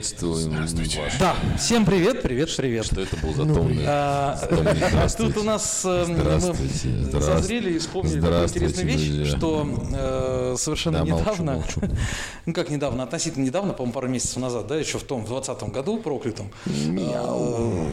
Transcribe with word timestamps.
Приветствуем 0.00 0.52
вас. 0.56 0.72
Да, 1.18 1.36
всем 1.58 1.84
привет, 1.84 2.22
привет, 2.22 2.48
привет. 2.56 2.86
Что 2.86 3.02
это 3.02 3.16
был 3.18 3.34
за 3.34 3.44
томный? 3.44 3.84
А, 3.86 4.34
томный 4.48 4.72
здравствуйте. 4.88 5.34
Тут 5.34 5.42
у 5.42 5.46
нас 5.46 5.82
э, 5.84 6.04
Здравствуйте, 6.06 6.88
мы 6.88 7.02
здравствуйте. 7.04 7.20
созрели 7.20 7.72
и 7.74 7.78
вспомнили 7.78 8.20
такую 8.22 8.44
интересную 8.44 8.86
вещь, 8.86 9.08
друзья. 9.08 9.36
что 9.36 9.68
э, 9.92 10.54
совершенно 10.56 10.98
Да, 11.00 11.04
недавно, 11.04 11.52
молчу. 11.52 11.80
ну 12.46 12.54
как 12.54 12.70
недавно, 12.70 13.02
относительно 13.02 13.44
недавно, 13.44 13.74
по-моему, 13.74 13.92
пару 13.92 14.08
месяцев 14.08 14.38
назад, 14.38 14.68
да, 14.68 14.76
еще 14.76 14.98
в 14.98 15.02
том, 15.02 15.22
в 15.22 15.28
20 15.28 15.62
году 15.64 15.98
проклятом, 15.98 16.50
э, 16.64 17.90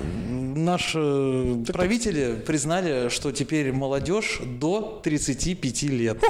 наши 0.55 1.57
правители 1.67 2.35
признали, 2.35 3.09
что 3.09 3.33
теперь 3.33 3.73
молодежь 3.73 4.39
до 4.45 5.01
35 5.03 5.83
лет. 5.83 6.23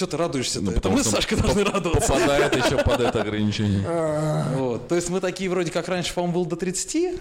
Что 0.00 0.06
ты 0.06 0.16
радуешься-то? 0.16 0.60
Это 0.60 0.70
Ну, 0.70 0.76
потому 0.76 0.96
мы, 0.96 1.02
что 1.02 1.10
Сашка, 1.10 1.36
должны 1.36 1.62
радоваться. 1.62 2.14
Попадает 2.14 2.56
еще 2.56 2.78
под 2.78 3.00
это 3.02 3.20
ограничение. 3.20 3.84
Вот. 4.56 4.88
То 4.88 4.94
есть 4.94 5.10
мы 5.10 5.20
такие 5.20 5.50
вроде 5.50 5.70
как 5.70 5.88
раньше, 5.88 6.14
по-моему, 6.14 6.36
был 6.36 6.46
до 6.46 6.56
30, 6.56 7.20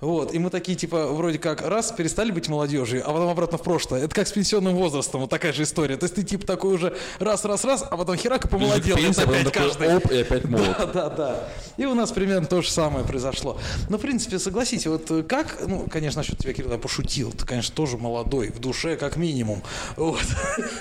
вот, 0.00 0.32
и 0.34 0.38
мы 0.38 0.50
такие, 0.50 0.76
типа, 0.76 1.06
вроде 1.08 1.38
как, 1.38 1.62
раз, 1.62 1.92
перестали 1.92 2.30
быть 2.30 2.48
молодежью, 2.48 3.02
а 3.04 3.12
потом 3.12 3.28
обратно 3.28 3.58
в 3.58 3.62
прошлое. 3.62 4.04
Это 4.04 4.14
как 4.14 4.26
с 4.26 4.32
пенсионным 4.32 4.74
возрастом, 4.74 5.20
вот 5.20 5.30
такая 5.30 5.52
же 5.52 5.64
история. 5.64 5.96
То 5.96 6.04
есть 6.04 6.14
ты, 6.14 6.22
типа, 6.22 6.46
такой 6.46 6.74
уже 6.74 6.96
раз, 7.18 7.44
раз, 7.44 7.64
раз, 7.64 7.84
а 7.88 7.96
потом 7.96 8.16
херак 8.16 8.44
и 8.46 8.48
помолодел. 8.48 8.96
Потом 8.96 9.10
опять 9.10 9.44
такой, 9.44 9.68
каждый. 9.68 9.96
оп, 9.96 10.10
и 10.10 10.18
опять 10.18 10.44
молод. 10.44 10.76
Да, 10.78 10.86
да, 10.94 11.08
да. 11.10 11.48
И 11.76 11.84
у 11.84 11.94
нас 11.94 12.10
примерно 12.12 12.46
то 12.46 12.62
же 12.62 12.70
самое 12.70 13.04
произошло. 13.04 13.58
Но, 13.88 13.98
в 13.98 14.00
принципе, 14.00 14.38
согласите, 14.38 14.88
вот 14.90 15.10
как, 15.28 15.58
ну, 15.66 15.86
конечно, 15.90 16.20
насчет 16.20 16.38
тебя, 16.38 16.52
Кирилл, 16.52 16.72
я 16.72 16.78
пошутил. 16.78 17.32
Ты, 17.32 17.44
конечно, 17.44 17.74
тоже 17.74 17.98
молодой, 17.98 18.50
в 18.50 18.58
душе 18.58 18.96
как 18.96 19.16
минимум. 19.16 19.62
Вот. 19.96 20.20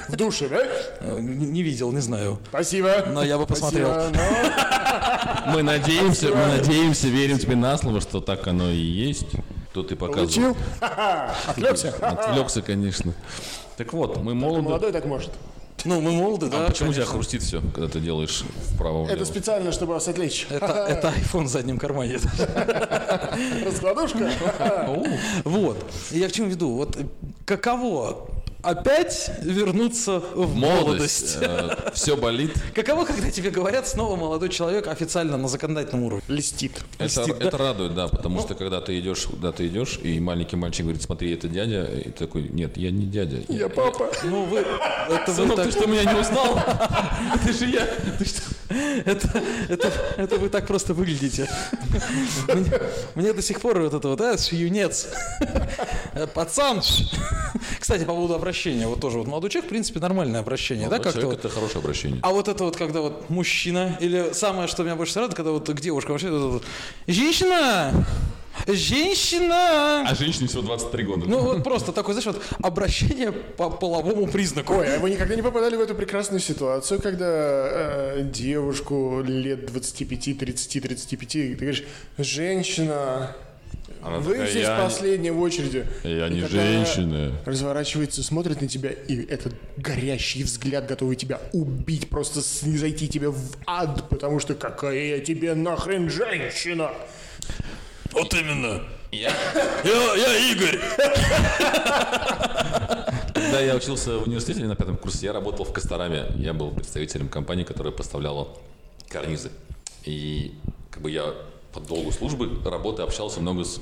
В 0.07 0.15
душе, 0.15 0.47
да? 0.49 0.63
Э, 1.01 1.19
Не 1.19 1.57
не 1.57 1.63
видел, 1.63 1.91
не 1.91 2.01
знаю. 2.01 2.39
Спасибо. 2.49 3.05
Но 3.07 3.23
я 3.23 3.37
бы 3.37 3.45
посмотрел. 3.45 3.89
Спасибо, 3.89 4.17
но 5.45 5.51
Мы 5.53 5.63
надеемся, 5.63 6.27
мы 6.27 6.57
надеемся, 6.57 7.07
верим 7.07 7.39
тебе 7.39 7.55
на 7.55 7.77
слово, 7.77 8.01
что 8.01 8.21
так 8.21 8.47
оно 8.47 8.69
и 8.69 8.77
есть. 8.77 9.06
Тут 9.73 9.89
ты 9.89 9.95
показывал. 9.95 10.25
Получил? 10.25 10.57
Отвлекся? 11.47 11.93
Отвлекся, 12.01 12.61
конечно. 12.61 13.13
Так 13.77 13.93
вот, 13.93 14.17
мы 14.17 14.33
молоды. 14.33 14.61
Молодой 14.63 14.91
так 14.91 15.05
может. 15.05 15.31
Ну, 15.85 16.01
мы 16.01 16.11
молоды, 16.11 16.47
да, 16.49 16.65
А 16.65 16.69
почему 16.69 16.89
у 16.89 16.93
тебя 16.93 17.05
хрустит 17.05 17.43
все, 17.43 17.61
когда 17.73 17.87
ты 17.87 17.99
делаешь 17.99 18.43
вправо 18.73 19.05
Это 19.05 19.13
влево? 19.13 19.25
специально, 19.25 19.71
чтобы 19.71 19.93
вас 19.93 20.07
отвлечь. 20.07 20.47
Это, 20.49 20.65
это 20.89 21.09
iPhone 21.09 21.43
в 21.43 21.47
заднем 21.47 21.77
кармане. 21.77 22.19
Раскладушка? 23.65 24.31
Вот. 25.43 25.77
Я 26.11 26.27
к 26.27 26.31
чему 26.31 26.47
веду? 26.49 26.75
Вот 26.75 26.97
каково 27.45 28.27
опять 28.69 29.31
вернуться 29.41 30.19
в 30.19 30.55
молодость? 30.55 31.37
Молодость. 31.41 31.95
Все 31.95 32.17
болит. 32.17 32.51
Каково, 32.73 33.05
когда 33.05 33.31
тебе 33.31 33.49
говорят 33.49 33.87
снова 33.87 34.15
молодой 34.15 34.49
человек 34.49 34.87
официально 34.87 35.37
на 35.37 35.47
законодательном 35.47 36.03
уровне? 36.03 36.23
Листит. 36.27 36.73
Это, 36.97 37.21
Льстит, 37.21 37.39
да? 37.39 37.47
это 37.47 37.57
радует, 37.57 37.95
да, 37.95 38.07
потому 38.07 38.39
что 38.41 38.55
когда 38.55 38.81
ты 38.81 38.99
идешь, 38.99 39.25
куда 39.25 39.51
ты 39.51 39.67
идешь, 39.67 39.99
и 40.03 40.19
маленький 40.19 40.55
мальчик 40.55 40.83
говорит, 40.83 41.01
смотри, 41.01 41.33
это 41.33 41.47
дядя, 41.47 41.85
и 41.85 42.09
ты 42.09 42.25
такой, 42.25 42.49
нет, 42.49 42.77
я 42.77 42.91
не 42.91 43.05
дядя. 43.05 43.41
Я 43.47 43.69
папа. 43.69 44.09
Ну, 44.23 44.45
вы... 44.45 44.59
Это, 44.59 45.23
вы 45.27 45.33
Сынок, 45.33 45.55
так, 45.55 45.65
ты 45.65 45.71
что, 45.71 45.87
меня 45.87 46.03
не 46.03 46.19
узнал? 46.19 46.59
Ты 47.45 47.53
же 47.53 47.65
я. 47.65 47.85
Ты 48.17 48.25
что? 48.25 48.41
это, 49.05 49.41
это, 49.69 49.91
это 50.17 50.37
вы 50.37 50.49
так 50.49 50.67
просто 50.67 50.93
выглядите. 50.93 51.49
Мне, 52.47 52.71
мне 53.15 53.33
до 53.33 53.41
сих 53.41 53.61
пор 53.61 53.79
вот 53.79 53.93
это 53.93 54.07
вот, 54.09 54.19
а, 54.19 54.35
юнец, 54.51 55.07
Э, 56.13 56.27
пацан. 56.33 56.81
Кстати, 57.87 58.03
по 58.03 58.11
поводу 58.11 58.33
обращения, 58.35 58.85
вот 58.85 58.99
тоже 58.99 59.17
вот 59.17 59.27
молодой 59.27 59.49
человек, 59.49 59.67
в 59.67 59.69
принципе, 59.69 60.01
нормальное 60.01 60.41
обращение, 60.41 60.89
да, 60.89 60.97
Молодой 60.97 61.03
как-то 61.05 61.21
человек 61.21 61.41
вот. 61.41 61.45
это 61.45 61.55
хорошее 61.55 61.79
обращение. 61.79 62.19
А 62.21 62.31
вот 62.31 62.49
это 62.49 62.65
вот, 62.65 62.75
когда 62.75 62.99
вот 62.99 63.29
мужчина, 63.29 63.97
или 64.01 64.33
самое, 64.33 64.67
что 64.67 64.83
меня 64.83 64.97
больше 64.97 65.15
радует, 65.15 65.35
когда 65.35 65.51
вот 65.51 65.69
к 65.69 65.79
девушкам 65.79 66.11
вообще 66.11 66.29
вот 66.29 66.37
это 66.37 66.47
вот, 66.47 66.63
женщина, 67.07 68.05
женщина. 68.67 70.01
А 70.05 70.15
женщине 70.15 70.49
всего 70.49 70.63
23 70.63 71.03
года. 71.05 71.29
Ну 71.29 71.39
вот 71.39 71.63
просто 71.63 71.93
такое, 71.93 72.13
знаешь, 72.13 72.25
вот 72.25 72.43
обращение 72.61 73.31
по 73.31 73.69
половому 73.69 74.27
признаку. 74.27 74.73
Ой, 74.73 74.97
а 74.97 74.99
вы 74.99 75.09
никогда 75.09 75.37
не 75.37 75.41
попадали 75.41 75.77
в 75.77 75.79
эту 75.79 75.95
прекрасную 75.95 76.41
ситуацию, 76.41 77.01
когда 77.01 77.25
э, 77.25 78.21
девушку 78.33 79.21
лет 79.25 79.65
25, 79.65 80.37
30, 80.37 80.83
35, 80.83 81.31
ты 81.31 81.55
говоришь, 81.55 81.85
женщина, 82.17 83.33
Она 84.01 84.19
вы 84.19 84.33
такая, 84.33 84.49
здесь 84.49 84.63
«Я 84.63 84.77
не- 84.77 84.83
последние 84.83 85.31
в 85.33 85.39
очереди. 85.41 85.85
Я 86.03 86.27
И 86.27 86.33
не 86.33 86.47
женщина. 86.47 87.33
Разворачивается, 87.45 88.23
смотрит 88.23 88.61
на 88.61 88.67
тебя, 88.67 88.89
и 88.91 89.25
этот 89.25 89.53
горящий 89.75 90.43
взгляд, 90.43 90.87
готовый 90.87 91.15
тебя 91.15 91.41
убить, 91.51 92.09
просто 92.09 92.41
зайти 92.41 93.07
тебе 93.07 93.29
в 93.29 93.39
ад, 93.65 94.07
потому 94.09 94.39
что 94.39 94.53
какая 94.55 95.17
я 95.17 95.19
тебе 95.19 95.55
нахрен 95.55 96.09
женщина? 96.09 96.91
Вот 98.11 98.33
именно. 98.33 98.83
Я, 99.11 99.31
я, 99.83 100.15
я 100.15 100.51
Игорь. 100.51 100.79
Когда 103.33 103.61
я 103.61 103.75
учился 103.75 104.17
в 104.19 104.27
университете 104.27 104.65
на 104.65 104.75
пятом 104.75 104.97
курсе, 104.97 105.27
я 105.27 105.33
работал 105.33 105.65
в 105.65 105.71
Костораме. 105.73 106.25
Я 106.35 106.53
был 106.53 106.71
представителем 106.71 107.29
компании, 107.29 107.63
которая 107.63 107.93
поставляла 107.93 108.49
карнизы. 109.09 109.49
И 110.03 110.53
как 110.91 111.01
бы 111.01 111.11
я 111.11 111.33
по 111.77 111.87
долгу 111.87 112.11
службы 112.11 112.49
работы 112.67 113.03
общался 113.03 113.39
много 113.39 113.63
с 113.63 113.79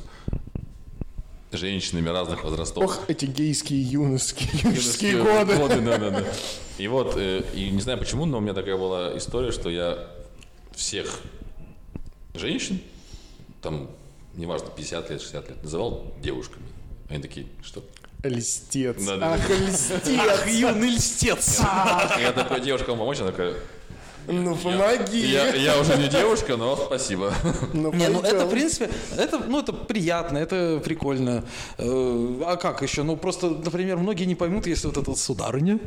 женщинами 1.52 2.10
разных 2.10 2.44
возрастов. 2.44 2.84
Ох, 2.84 3.00
эти 3.08 3.26
гейские 3.26 3.82
юношеские, 3.82 4.50
юношеские 4.64 5.24
годы. 5.24 5.82
да, 5.82 5.98
да, 5.98 6.10
да. 6.10 6.24
И 6.78 6.88
вот, 6.90 7.14
э, 7.16 7.44
и 7.54 7.70
не 7.70 7.80
знаю 7.80 7.98
почему, 7.98 8.26
но 8.26 8.40
у 8.40 8.42
меня 8.42 8.54
такая 8.54 8.76
была 8.76 9.18
история, 9.18 9.52
что 9.52 9.70
я 9.70 10.10
всех 10.74 11.22
женщин, 12.34 12.82
там, 13.62 13.90
неважно, 14.34 14.68
50 14.76 15.10
лет, 15.12 15.22
60 15.22 15.50
лет, 15.50 15.64
называл 15.64 16.14
девушками. 16.22 16.66
Они 17.10 17.22
такие, 17.22 17.48
что? 17.64 17.82
Льстец. 18.24 19.02
Да, 19.06 19.16
да, 19.16 19.34
Ах, 19.36 19.48
да. 19.48 19.56
льстец. 19.56 20.20
Ах, 20.20 20.48
юный 20.50 20.90
льстец. 20.90 21.62
Я 22.20 22.34
такой, 22.34 22.60
девушка, 22.60 22.90
вам 22.90 23.00
помочь? 23.00 23.20
Она 23.22 23.32
такая, 23.32 23.54
Ну, 24.28 24.56
помоги. 24.56 25.26
я, 25.28 25.54
я 25.56 25.80
уже 25.80 25.98
не 25.98 26.08
девушка, 26.08 26.58
но 26.58 26.76
спасибо. 26.76 27.34
Ну, 27.74 27.92
Не, 27.94 28.08
ну 28.10 28.22
это, 28.22 28.46
в 28.46 28.50
принципе, 28.50 28.90
это, 29.18 29.40
ну, 29.40 29.60
это 29.60 29.74
приятно, 29.74 30.38
это 30.38 30.82
прикольно. 30.84 31.44
Э, 31.78 32.42
А 32.46 32.56
как 32.56 32.82
еще? 32.82 33.04
Ну, 33.04 33.18
просто, 33.18 33.50
например, 33.50 33.98
многие 33.98 34.26
не 34.26 34.36
поймут, 34.36 34.68
если 34.68 34.88
вот 34.88 34.98
это 34.98 35.10
вот 35.10 35.20
сударыня 35.20 35.80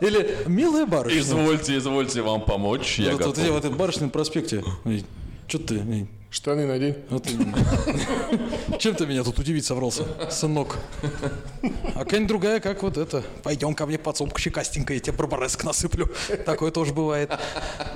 или 0.00 0.36
милая 0.46 0.86
барышня. 0.86 1.20
Извольте, 1.20 1.76
извольте 1.78 2.22
вам 2.22 2.40
помочь, 2.42 2.98
я 2.98 3.12
Вот, 3.12 3.12
вот, 3.12 3.18
готов. 3.28 3.38
где 3.38 3.50
в 3.52 3.56
этой 3.56 3.70
барышном 3.70 4.10
проспекте. 4.10 4.62
Что 5.46 5.58
ты? 5.58 6.06
Штаны 6.28 6.66
надень. 6.66 6.96
вот 7.08 7.26
именно. 7.30 7.56
Чем 8.78 8.94
ты 8.94 9.06
меня 9.06 9.24
тут 9.24 9.38
удивить 9.38 9.64
собрался, 9.64 10.04
сынок? 10.30 10.76
А 11.94 12.00
какая-нибудь 12.00 12.28
другая, 12.28 12.60
как 12.60 12.82
вот 12.82 12.98
это. 12.98 13.22
Пойдем 13.42 13.74
ко 13.74 13.86
мне 13.86 13.96
подсобку 13.96 14.38
щекастенькая, 14.38 14.96
я 14.96 15.00
тебе 15.00 15.16
барбареск 15.16 15.64
насыплю. 15.64 16.10
Такое 16.44 16.72
тоже 16.72 16.92
бывает. 16.92 17.30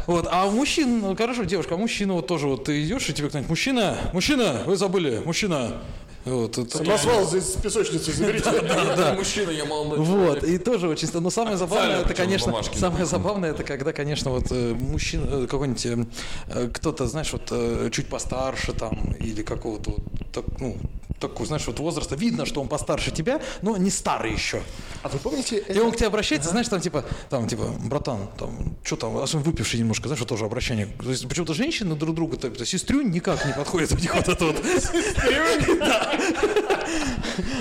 Вот. 0.07 0.27
А 0.31 0.47
у 0.47 0.53
мужчин, 0.53 1.01
ну, 1.01 1.17
хорошо, 1.17 1.45
девушка, 1.45 1.75
а 1.75 1.77
мужчина 1.77 2.15
вот 2.15 2.29
тоже 2.29 2.47
вот 2.47 2.65
ты 2.65 2.83
идешь, 2.83 3.11
и 3.11 3.13
тебе 3.13 3.29
кто-нибудь, 3.29 3.51
мужчина, 3.51 3.99
мужчина, 4.15 4.63
вы 4.65 4.77
забыли, 4.77 5.21
мужчина. 5.25 5.83
Вот, 6.25 6.59
это 6.59 6.79
Самосвал 6.79 7.35
из 7.35 7.57
песочницы 7.57 8.13
заберите. 8.13 8.51
Я 8.53 9.15
мужчина, 9.17 9.51
я 9.51 9.65
молодой 9.65 9.99
Вот, 9.99 10.45
и 10.45 10.59
тоже 10.59 10.89
очень. 10.89 11.09
Но 11.15 11.31
самое 11.31 11.57
забавное, 11.57 12.03
это, 12.03 12.15
конечно, 12.15 12.63
самое 12.63 13.07
забавное, 13.07 13.51
это 13.53 13.65
когда, 13.65 13.93
конечно, 13.93 14.31
вот 14.31 14.47
э, 14.51 14.75
мужчина, 14.75 15.45
э, 15.45 15.47
какой-нибудь, 15.47 15.87
э, 15.87 16.69
кто-то, 16.75 17.07
знаешь, 17.07 17.33
вот 17.33 17.53
чуть 17.93 18.09
постарше 18.09 18.73
там, 18.73 19.15
или 19.19 19.43
какого-то 19.43 19.91
вот, 19.93 20.30
так, 20.33 20.45
ну, 20.61 20.77
такой, 21.19 21.47
знаешь, 21.47 21.67
вот 21.67 21.79
возраста, 21.81 22.17
видно, 22.17 22.47
что 22.47 22.61
он 22.63 22.69
постарше 22.69 23.11
тебя, 23.11 23.41
но 23.63 23.77
не 23.77 23.91
старый 23.91 24.33
еще. 24.33 24.63
А 25.03 25.09
вы 25.09 25.19
помните, 25.19 25.59
И 25.59 25.79
он 25.79 25.93
к 25.93 25.97
тебе 25.97 26.07
обращается, 26.07 26.49
знаешь, 26.51 26.69
там 26.69 26.81
типа, 26.81 27.05
там 27.29 27.47
типа, 27.47 27.65
братан, 27.85 28.29
там, 28.39 28.75
что 28.83 28.97
там, 28.97 29.17
особенно 29.19 29.45
выпивший 29.45 29.79
немножко, 29.81 30.09
знаешь, 30.09 30.21
вот 30.21 30.29
тоже 30.29 30.45
обращение. 30.47 30.87
То 30.87 31.11
есть 31.11 31.29
почему-то 31.29 31.53
женщины 31.55 31.95
друг 31.95 32.15
другу, 32.15 32.37
то, 32.37 32.51
то 32.51 32.65
сестрюнь 32.65 33.11
никак 33.11 33.45
не 33.45 33.53
подходит 33.53 33.93
у 33.93 33.97
них 33.97 34.15
вот 34.15 34.29
это 34.29 34.45
вот. 34.47 34.57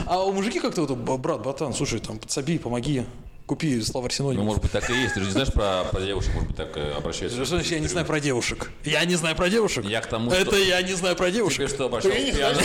А 0.06 0.24
у 0.24 0.32
мужики 0.32 0.60
как-то 0.60 0.82
вот, 0.86 0.98
«Б- 0.98 1.18
брат, 1.18 1.42
братан, 1.42 1.74
слушай, 1.74 2.00
там, 2.00 2.18
подсоби, 2.18 2.58
помоги, 2.58 3.06
купи 3.50 3.82
словарь 3.82 4.12
Ну, 4.12 4.16
синонимов. 4.16 4.46
может 4.46 4.62
быть, 4.62 4.72
так 4.72 4.88
и 4.92 4.94
есть. 4.94 5.16
Ты 5.16 5.22
же 5.22 5.26
не 5.26 5.32
знаешь 5.32 5.52
про, 5.52 5.84
про 5.92 6.02
девушек, 6.02 6.32
может 6.36 6.50
быть, 6.50 6.56
так 6.58 6.70
э, 6.78 6.92
обращаются. 6.96 7.44
Что 7.44 7.56
значит, 7.56 7.72
я 7.72 7.80
не 7.80 7.88
знаю 7.88 8.06
про 8.06 8.20
девушек? 8.20 8.70
Я 8.86 9.04
не 9.06 9.16
знаю 9.16 9.36
про 9.36 9.50
девушек? 9.50 9.86
Я 9.86 10.02
к 10.02 10.06
тому, 10.06 10.30
Это 10.30 10.46
что- 10.52 10.56
я 10.58 10.80
не 10.84 10.94
знаю 10.94 11.16
про 11.16 11.32
девушек. 11.32 11.58
Тебе 11.58 11.68
что, 11.68 11.86
обращалась 11.86 12.18
Ты 12.20 12.26
не 12.26 12.32
пьяная? 12.32 12.56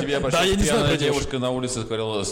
Тебе 0.00 0.10
Да, 0.12 0.16
обращалась 0.18 0.48
я 0.50 0.56
не 0.56 0.62
знаю 0.64 0.78
пьяная 0.80 0.88
про 0.88 0.96
девушка 1.04 1.38
на 1.38 1.50
улице, 1.52 1.80
говорила, 1.82 2.24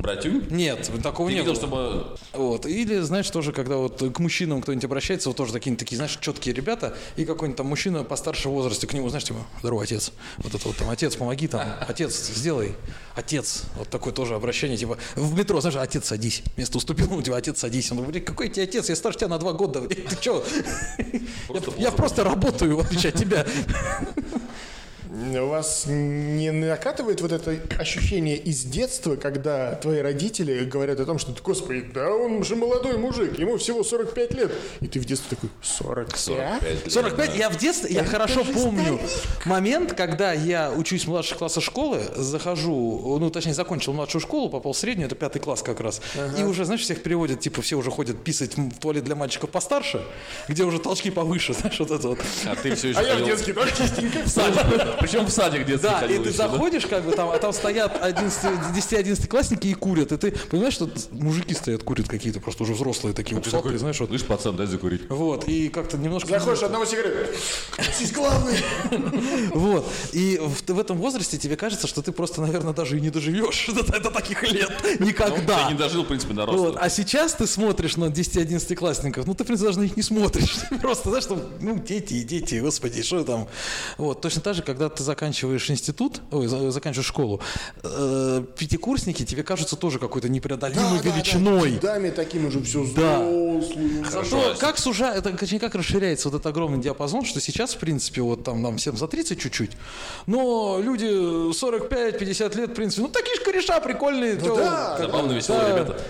«С- 0.00 0.02
братюнь? 0.02 0.46
Нет, 0.50 0.90
такого 1.02 1.28
не 1.28 1.36
видел, 1.36 1.52
было. 1.52 1.56
чтобы... 1.56 2.16
Вот. 2.32 2.66
Или, 2.66 3.00
знаешь, 3.00 3.28
тоже, 3.30 3.52
когда 3.52 3.76
вот 3.76 4.02
к 4.12 4.18
мужчинам 4.18 4.62
кто-нибудь 4.62 4.84
обращается, 4.84 5.28
вот 5.28 5.36
тоже 5.36 5.52
такие, 5.52 5.76
такие, 5.76 5.96
знаешь, 5.96 6.18
четкие 6.20 6.54
ребята, 6.54 6.96
и 7.16 7.24
какой-нибудь 7.24 7.56
там 7.56 7.66
мужчина 7.66 8.02
постарше 8.04 8.48
в 8.48 8.52
возрасте 8.52 8.86
к 8.86 8.92
нему, 8.92 9.08
знаешь, 9.08 9.24
типа, 9.24 9.40
здорово, 9.60 9.82
отец. 9.82 10.12
Вот 10.38 10.54
это 10.54 10.66
вот 10.66 10.76
там, 10.76 10.90
отец, 10.90 11.16
помоги 11.16 11.48
там, 11.48 11.66
отец, 11.86 12.14
сделай, 12.34 12.74
отец. 13.14 13.64
Вот 13.76 13.88
такое 13.88 14.12
тоже 14.12 14.34
обращение, 14.34 14.76
типа, 14.76 14.98
в 15.14 15.36
метро, 15.36 15.60
знаешь, 15.60 15.76
отец, 15.76 16.06
садись. 16.06 16.42
Место 16.56 16.78
уступил, 16.78 17.08
ну, 17.10 17.22
типа, 17.22 17.36
отец, 17.36 17.58
садись. 17.58 17.90
Он 17.90 17.98
говорит, 17.98 18.14
«Блин, 18.14 18.24
какой 18.24 18.48
тебе 18.48 18.64
отец, 18.64 18.88
я 18.88 18.96
старше 18.96 19.20
тебя 19.20 19.28
на 19.28 19.38
два 19.38 19.52
года, 19.52 19.80
блин, 19.80 20.06
ты 20.08 20.16
что? 20.16 20.44
Я, 21.48 21.60
я 21.78 21.90
просто 21.90 22.24
работаю, 22.24 22.76
в 22.76 22.80
отличие 22.80 23.12
от 23.12 23.18
тебя. 23.18 23.46
У 25.20 25.46
вас 25.46 25.84
не 25.86 26.50
накатывает 26.50 27.20
вот 27.20 27.32
это 27.32 27.56
ощущение 27.78 28.36
из 28.36 28.62
детства, 28.64 29.16
когда 29.16 29.74
твои 29.74 30.00
родители 30.00 30.64
говорят 30.64 30.98
о 31.00 31.04
том, 31.04 31.18
что, 31.18 31.32
господи, 31.42 31.82
да 31.92 32.10
он 32.14 32.42
же 32.44 32.56
молодой 32.56 32.96
мужик, 32.96 33.38
ему 33.38 33.56
всего 33.58 33.84
45 33.84 34.34
лет. 34.34 34.52
И 34.80 34.86
ты 34.86 34.98
в 35.00 35.04
детстве 35.04 35.36
такой, 35.36 35.50
45? 35.62 36.20
45 36.20 36.62
лет. 36.84 36.92
45, 36.92 37.36
я 37.36 37.50
в 37.50 37.56
детстве, 37.58 37.94
я 37.94 38.04
хорошо 38.04 38.44
же 38.44 38.52
помню 38.52 38.98
момент, 39.44 39.92
когда 39.94 40.32
я 40.32 40.70
учусь 40.72 41.04
в 41.04 41.08
младших 41.08 41.38
классах 41.38 41.62
школы, 41.62 42.00
захожу, 42.16 43.18
ну, 43.20 43.30
точнее, 43.30 43.54
закончил 43.54 43.92
младшую 43.92 44.22
школу, 44.22 44.48
попал 44.48 44.72
в 44.72 44.78
среднюю, 44.78 45.06
это 45.06 45.16
пятый 45.16 45.38
класс 45.40 45.62
как 45.62 45.80
раз, 45.80 46.00
и 46.38 46.42
уже, 46.42 46.64
знаешь, 46.64 46.80
всех 46.82 47.02
переводят, 47.02 47.40
типа, 47.40 47.62
все 47.62 47.76
уже 47.76 47.90
ходят 47.90 48.22
писать 48.24 48.56
в 48.56 48.78
туалет 48.78 49.04
для 49.04 49.14
мальчиков 49.16 49.50
постарше, 49.50 50.02
где 50.48 50.64
уже 50.64 50.78
толчки 50.78 51.10
повыше, 51.10 51.52
знаешь, 51.58 51.78
вот 51.78 51.90
это 51.90 52.08
вот. 52.08 52.18
А 52.46 52.56
ты 52.56 52.74
все 52.74 52.88
еще 52.90 52.98
А 52.98 53.02
я 53.02 53.14
в 53.14 53.18
ходил- 53.18 53.26
детский 53.26 53.52
тоже 53.52 53.70
чистенько. 53.76 54.20
Причем 55.10 55.26
в 55.26 55.30
садик 55.30 55.66
детский 55.66 55.88
Да, 55.88 56.06
и 56.06 56.18
ты 56.18 56.30
заходишь, 56.30 56.86
как 56.86 57.04
бы 57.04 57.12
там, 57.12 57.30
а 57.30 57.38
там 57.38 57.52
стоят 57.52 57.96
10-11 58.00 59.26
классники 59.26 59.68
и 59.68 59.74
курят, 59.74 60.12
и 60.12 60.16
ты 60.16 60.32
понимаешь, 60.50 60.74
что 60.74 60.88
мужики 61.10 61.54
стоят, 61.54 61.82
курят 61.82 62.08
какие-то, 62.08 62.40
просто 62.40 62.62
уже 62.62 62.74
взрослые 62.74 63.14
такие, 63.14 63.38
усатые, 63.38 63.78
знаешь, 63.78 63.98
вот. 64.00 64.10
Слышь, 64.10 64.24
пацан, 64.24 64.56
дай 64.56 64.66
закурить. 64.66 65.02
Вот, 65.08 65.48
и 65.48 65.68
как-то 65.68 65.96
немножко... 65.98 66.28
Заходишь, 66.28 66.62
одного 66.62 66.84
сигареты. 66.84 67.36
Здесь 67.96 68.12
главный. 68.12 68.58
Вот. 69.50 69.86
И 70.12 70.40
в, 70.40 70.78
этом 70.78 70.98
возрасте 70.98 71.38
тебе 71.38 71.56
кажется, 71.56 71.86
что 71.86 72.02
ты 72.02 72.12
просто, 72.12 72.40
наверное, 72.40 72.72
даже 72.72 72.96
и 72.96 73.00
не 73.00 73.10
доживешь 73.10 73.68
до, 73.72 74.10
таких 74.10 74.42
лет. 74.42 74.70
Никогда. 75.00 75.66
Ты 75.66 75.72
не 75.72 75.78
дожил, 75.78 76.04
в 76.04 76.06
принципе, 76.06 76.34
до 76.34 76.46
роста. 76.46 76.78
А 76.80 76.88
сейчас 76.88 77.34
ты 77.34 77.46
смотришь 77.46 77.96
на 77.96 78.06
10-11 78.06 78.74
классников, 78.74 79.26
ну 79.26 79.34
ты, 79.34 79.44
в 79.44 79.46
принципе, 79.46 79.68
даже 79.68 79.78
на 79.80 79.82
них 79.84 79.96
не 79.96 80.02
смотришь. 80.02 80.56
Просто, 80.80 81.08
знаешь, 81.10 81.24
что, 81.24 81.50
ну, 81.60 81.78
дети 81.78 82.14
и 82.14 82.22
дети, 82.22 82.56
господи, 82.56 83.02
что 83.02 83.24
там. 83.24 83.48
Вот, 83.98 84.20
точно 84.20 84.42
так 84.42 84.54
же, 84.54 84.62
когда 84.62 84.88
ты 84.96 85.02
заканчиваешь 85.02 85.70
институт, 85.70 86.20
ой, 86.30 86.46
за- 86.46 86.70
заканчиваешь 86.70 87.06
школу, 87.06 87.40
э, 87.82 88.42
пятикурсники 88.58 89.24
тебе 89.24 89.42
кажутся 89.42 89.76
тоже 89.76 89.98
какой-то 89.98 90.28
непреодолимой 90.28 90.98
величиной. 91.00 91.78
Даме 91.80 92.10
таким 92.10 92.46
уже 92.46 92.62
все 92.62 92.84
Да. 92.96 93.18
Зато 94.10 94.54
как 94.58 94.78
сужа, 94.78 95.12
это 95.14 95.30
точнее, 95.36 95.58
как 95.60 95.74
расширяется 95.74 96.28
вот 96.28 96.36
этот 96.40 96.46
огромный 96.46 96.78
диапазон, 96.80 97.24
что 97.24 97.40
сейчас, 97.40 97.74
в 97.74 97.78
принципе, 97.78 98.20
вот 98.22 98.44
там 98.44 98.62
нам 98.62 98.76
всем 98.78 98.96
за 98.96 99.06
30 99.08 99.40
чуть-чуть, 99.40 99.72
но 100.26 100.80
люди 100.82 101.52
45-50 101.52 102.54
лет, 102.56 102.70
в 102.70 102.74
принципе, 102.74 103.02
ну 103.02 103.08
такие 103.08 103.36
же 103.36 103.42
кореша 103.42 103.80
прикольные. 103.80 104.36
тё- 104.36 104.56
да, 104.56 104.96
как- 104.98 105.06
Забавно, 105.06 105.32
веселые 105.32 105.62
да. 105.62 105.68
ребята. 105.76 106.00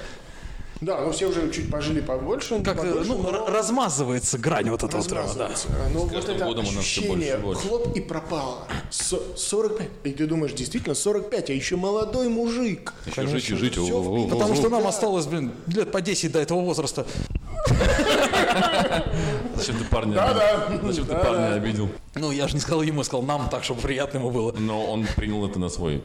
Да, 0.80 0.98
ну 1.02 1.12
все 1.12 1.26
уже 1.26 1.50
чуть 1.52 1.70
пожили 1.70 2.00
побольше. 2.00 2.60
Как-то, 2.62 2.84
ну, 3.04 3.18
но 3.22 3.46
размазывается 3.46 4.38
грань 4.38 4.70
вот 4.70 4.82
этого 4.82 5.02
трава, 5.04 5.32
да. 5.34 5.50
Но 5.92 6.00
вот 6.06 6.12
это 6.28 6.44
годом 6.44 6.64
ощущение, 6.64 7.38
хлоп 7.38 7.94
и 7.96 8.00
пропало. 8.00 8.66
Со- 8.90 9.20
45. 9.36 9.88
И 10.04 10.10
ты 10.12 10.26
думаешь, 10.26 10.52
действительно, 10.54 10.94
45, 10.94 11.50
а 11.50 11.52
еще 11.52 11.76
молодой 11.76 12.28
мужик. 12.28 12.94
Еще 13.06 13.26
жить 13.26 13.50
и 13.50 13.54
жить. 13.56 13.72
Всё 13.74 13.98
о, 13.98 14.02
о, 14.02 14.24
о. 14.24 14.28
Потому 14.28 14.54
что 14.54 14.68
нам 14.70 14.82
Да. 14.82 14.88
осталось, 14.88 15.26
блин, 15.26 15.52
лет 15.66 15.92
по 15.92 16.00
10 16.00 16.32
до 16.32 16.38
этого 16.40 16.60
возраста. 16.62 17.04
Зачем 19.56 19.76
ты 19.78 19.84
парня 19.84 20.14
Да-да. 20.14 20.66
обидел? 20.66 20.88
Зачем 20.88 21.06
ты 21.06 21.14
парня 21.14 21.54
обидел? 21.54 21.88
Ну, 22.14 22.30
я 22.32 22.48
же 22.48 22.54
не 22.54 22.60
сказал 22.60 22.82
ему, 22.82 22.98
я 23.00 23.04
сказал 23.04 23.22
нам 23.22 23.48
так, 23.50 23.64
чтобы 23.64 23.80
приятно 23.82 24.18
ему 24.18 24.30
было. 24.30 24.52
Но 24.52 24.84
он 24.86 25.06
принял 25.16 25.46
это 25.46 25.58
на 25.58 25.68
свой. 25.68 26.02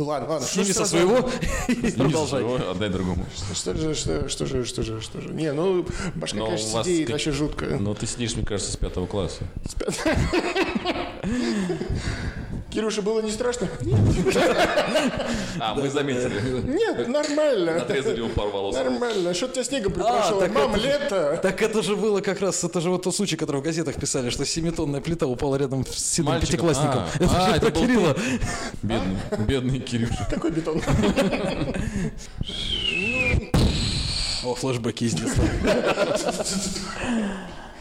Ну 0.00 0.06
ладно, 0.06 0.30
ладно. 0.30 0.46
Сними 0.46 0.72
ж 0.72 0.76
со 0.76 0.86
своего 0.86 1.18
и 1.68 1.74
продолжай. 1.90 2.40
своего, 2.40 2.70
Отдай 2.70 2.88
другому. 2.88 3.26
Что 3.52 3.74
же, 3.74 3.94
что, 3.94 4.30
что 4.30 4.46
же, 4.46 4.64
что 4.64 4.82
же, 4.82 4.98
что 5.02 5.20
же. 5.20 5.28
Не, 5.28 5.52
ну, 5.52 5.84
башка, 6.14 6.38
Но 6.38 6.44
у 6.44 6.46
конечно, 6.46 6.72
вас 6.72 6.86
сидеет 6.86 7.06
как- 7.08 7.14
вообще 7.16 7.32
жутко. 7.32 7.66
Но 7.78 7.92
ты 7.92 8.06
сидишь, 8.06 8.34
мне 8.34 8.46
кажется, 8.46 8.72
с 8.72 8.76
пятого 8.78 9.06
класса. 9.06 9.42
Кирюша, 12.70 13.02
было 13.02 13.20
не 13.20 13.32
страшно? 13.32 13.68
А, 15.58 15.74
мы 15.74 15.90
заметили. 15.90 16.60
Нет, 16.62 17.08
нормально. 17.08 17.82
Отрезали 17.82 18.18
ему 18.18 18.28
пару 18.30 18.50
волос. 18.50 18.74
Нормально. 18.76 19.34
Что 19.34 19.48
тебя 19.48 19.64
снегом 19.64 19.92
А, 19.92 19.94
припрашивало? 19.96 20.40
так 20.40 20.52
Мам, 20.52 20.76
лето. 20.76 21.38
Так 21.42 21.62
это 21.62 21.82
же 21.82 21.96
было 21.96 22.20
как 22.20 22.40
раз, 22.40 22.62
это 22.62 22.80
же 22.80 22.90
вот 22.90 23.02
тот 23.02 23.14
случай, 23.14 23.36
который 23.36 23.60
в 23.60 23.64
газетах 23.64 23.96
писали, 23.96 24.30
что 24.30 24.44
семитонная 24.44 25.00
плита 25.00 25.26
упала 25.26 25.56
рядом 25.56 25.84
с 25.84 25.98
седым 25.98 26.40
пятиклассником. 26.40 27.02
А, 27.02 27.10
это 27.18 27.28
а, 27.36 27.54
же 27.54 27.60
про. 27.60 27.70
Кирилла. 27.72 28.16
Бедный, 28.82 29.18
бедный 29.46 29.80
Кирюша. 29.80 30.26
Какой 30.30 30.50
бетон? 30.50 30.80
О, 34.44 34.54
флешбеки 34.54 35.04
из 35.04 35.14
детства. 35.14 35.44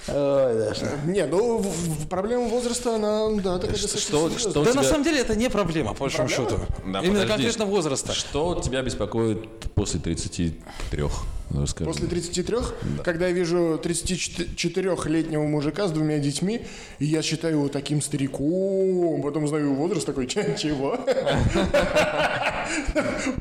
Ой, 0.08 0.54
да, 0.56 0.74
что- 0.74 0.90
Не, 1.06 1.26
ну, 1.26 1.64
проблема 2.10 2.46
возраста, 2.48 2.96
она, 2.96 3.30
да, 3.42 3.60
такая 3.60 3.78
достаточно 3.80 4.00
Что, 4.00 4.40
что 4.40 4.62
у 4.62 4.64
Да 4.64 4.72
тебя- 4.72 4.82
на 4.82 4.88
самом 4.88 5.04
деле 5.04 5.20
это 5.20 5.36
не 5.36 5.50
проблема, 5.50 5.94
по 5.94 6.02
большому 6.06 6.30
счету. 6.30 6.58
Да, 6.86 7.00
Именно 7.02 7.22
подожди. 7.22 7.28
конкретно 7.28 7.66
возраста. 7.66 8.14
Что 8.14 8.60
тебя 8.64 8.82
беспокоит 8.82 9.48
после 9.76 10.00
33? 10.00 11.10
Расскажи. 11.52 11.90
После 11.90 12.08
33, 12.08 12.58
когда 13.04 13.28
я 13.28 13.34
вижу 13.34 13.80
34-летнего 13.84 15.44
мужика 15.48 15.88
с 15.88 15.92
двумя 15.92 16.20
детьми, 16.20 16.62
и 17.00 17.06
я 17.06 17.22
считаю 17.24 17.56
его 17.56 17.70
таким 17.70 18.02
стариком, 18.02 19.22
потом 19.24 19.48
знаю 19.48 19.66
его 19.66 19.76
возраст, 19.76 20.06
такой, 20.06 20.28
«Ч- 20.28 20.56
чего? 20.60 21.00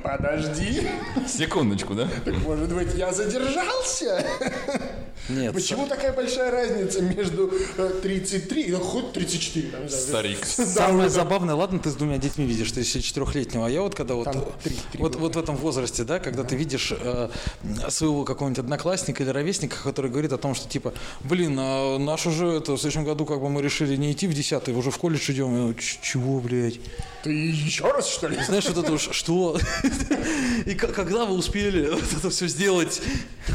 Подожди, 0.03 0.89
Секундочку, 1.27 1.95
да? 1.95 2.09
так 2.25 2.35
может 2.39 2.75
быть 2.75 2.95
я 2.95 3.13
задержался? 3.13 4.25
Нет. 5.29 5.53
Почему 5.53 5.87
такая 5.87 6.13
большая 6.15 6.51
разница 6.51 7.03
между 7.03 7.53
э, 7.77 7.91
33, 8.03 8.71
ну 8.71 8.79
хоть 8.81 9.13
34, 9.13 9.69
там, 9.69 9.89
Старик. 9.89 10.39
Самое 10.45 11.11
забавное, 11.11 11.55
ладно, 11.55 11.79
ты 11.79 11.91
с 11.91 11.95
двумя 11.95 12.17
детьми 12.17 12.47
видишь, 12.47 12.73
ты 12.73 12.83
четырехлетнего, 12.83 13.67
а 13.67 13.71
я 13.71 13.83
вот 13.83 13.95
когда 13.95 14.15
вот, 14.15 14.25
Там 14.25 14.45
три- 14.65 14.77
три 14.93 15.01
вот, 15.03 15.17
вот 15.17 15.37
в 15.37 15.39
этом 15.39 15.57
возрасте, 15.57 16.05
да, 16.05 16.19
когда 16.19 16.45
ты 16.45 16.57
видишь 16.57 16.93
э, 16.99 17.29
своего 17.99 18.25
какого-нибудь 18.25 18.61
одноклассника 18.61 19.23
или 19.23 19.31
ровесника, 19.31 19.77
который 19.83 20.11
говорит 20.11 20.33
о 20.33 20.39
том, 20.39 20.55
что 20.55 20.69
типа, 20.69 20.95
блин, 21.21 21.57
а 21.59 21.99
наш 21.99 22.27
уже 22.27 22.47
это, 22.47 22.73
в 22.73 22.79
следующем 22.81 23.05
году 23.05 23.27
как 23.27 23.41
бы 23.41 23.49
мы 23.51 23.61
решили 23.61 23.97
не 23.97 24.13
идти 24.13 24.27
в 24.27 24.35
десятый, 24.35 24.75
уже 24.75 24.91
в 24.91 24.99
колледж 24.99 25.31
идем, 25.33 25.69
Я, 25.69 25.75
«Ч- 25.75 25.99
чего, 26.03 26.41
блядь? 26.41 26.81
Ты 27.23 27.33
еще 27.33 27.91
раз, 27.91 28.09
что 28.09 28.29
ли? 28.29 28.39
Знаешь, 28.45 28.67
вот 28.69 28.85
это 28.85 28.93
уж 28.93 29.09
что? 29.11 29.59
И 30.67 30.75
когда 30.75 31.25
вы 31.25 31.35
успели 31.35 31.89
вот 31.91 32.13
это 32.17 32.31
все 32.31 32.47
сделать? 32.47 33.03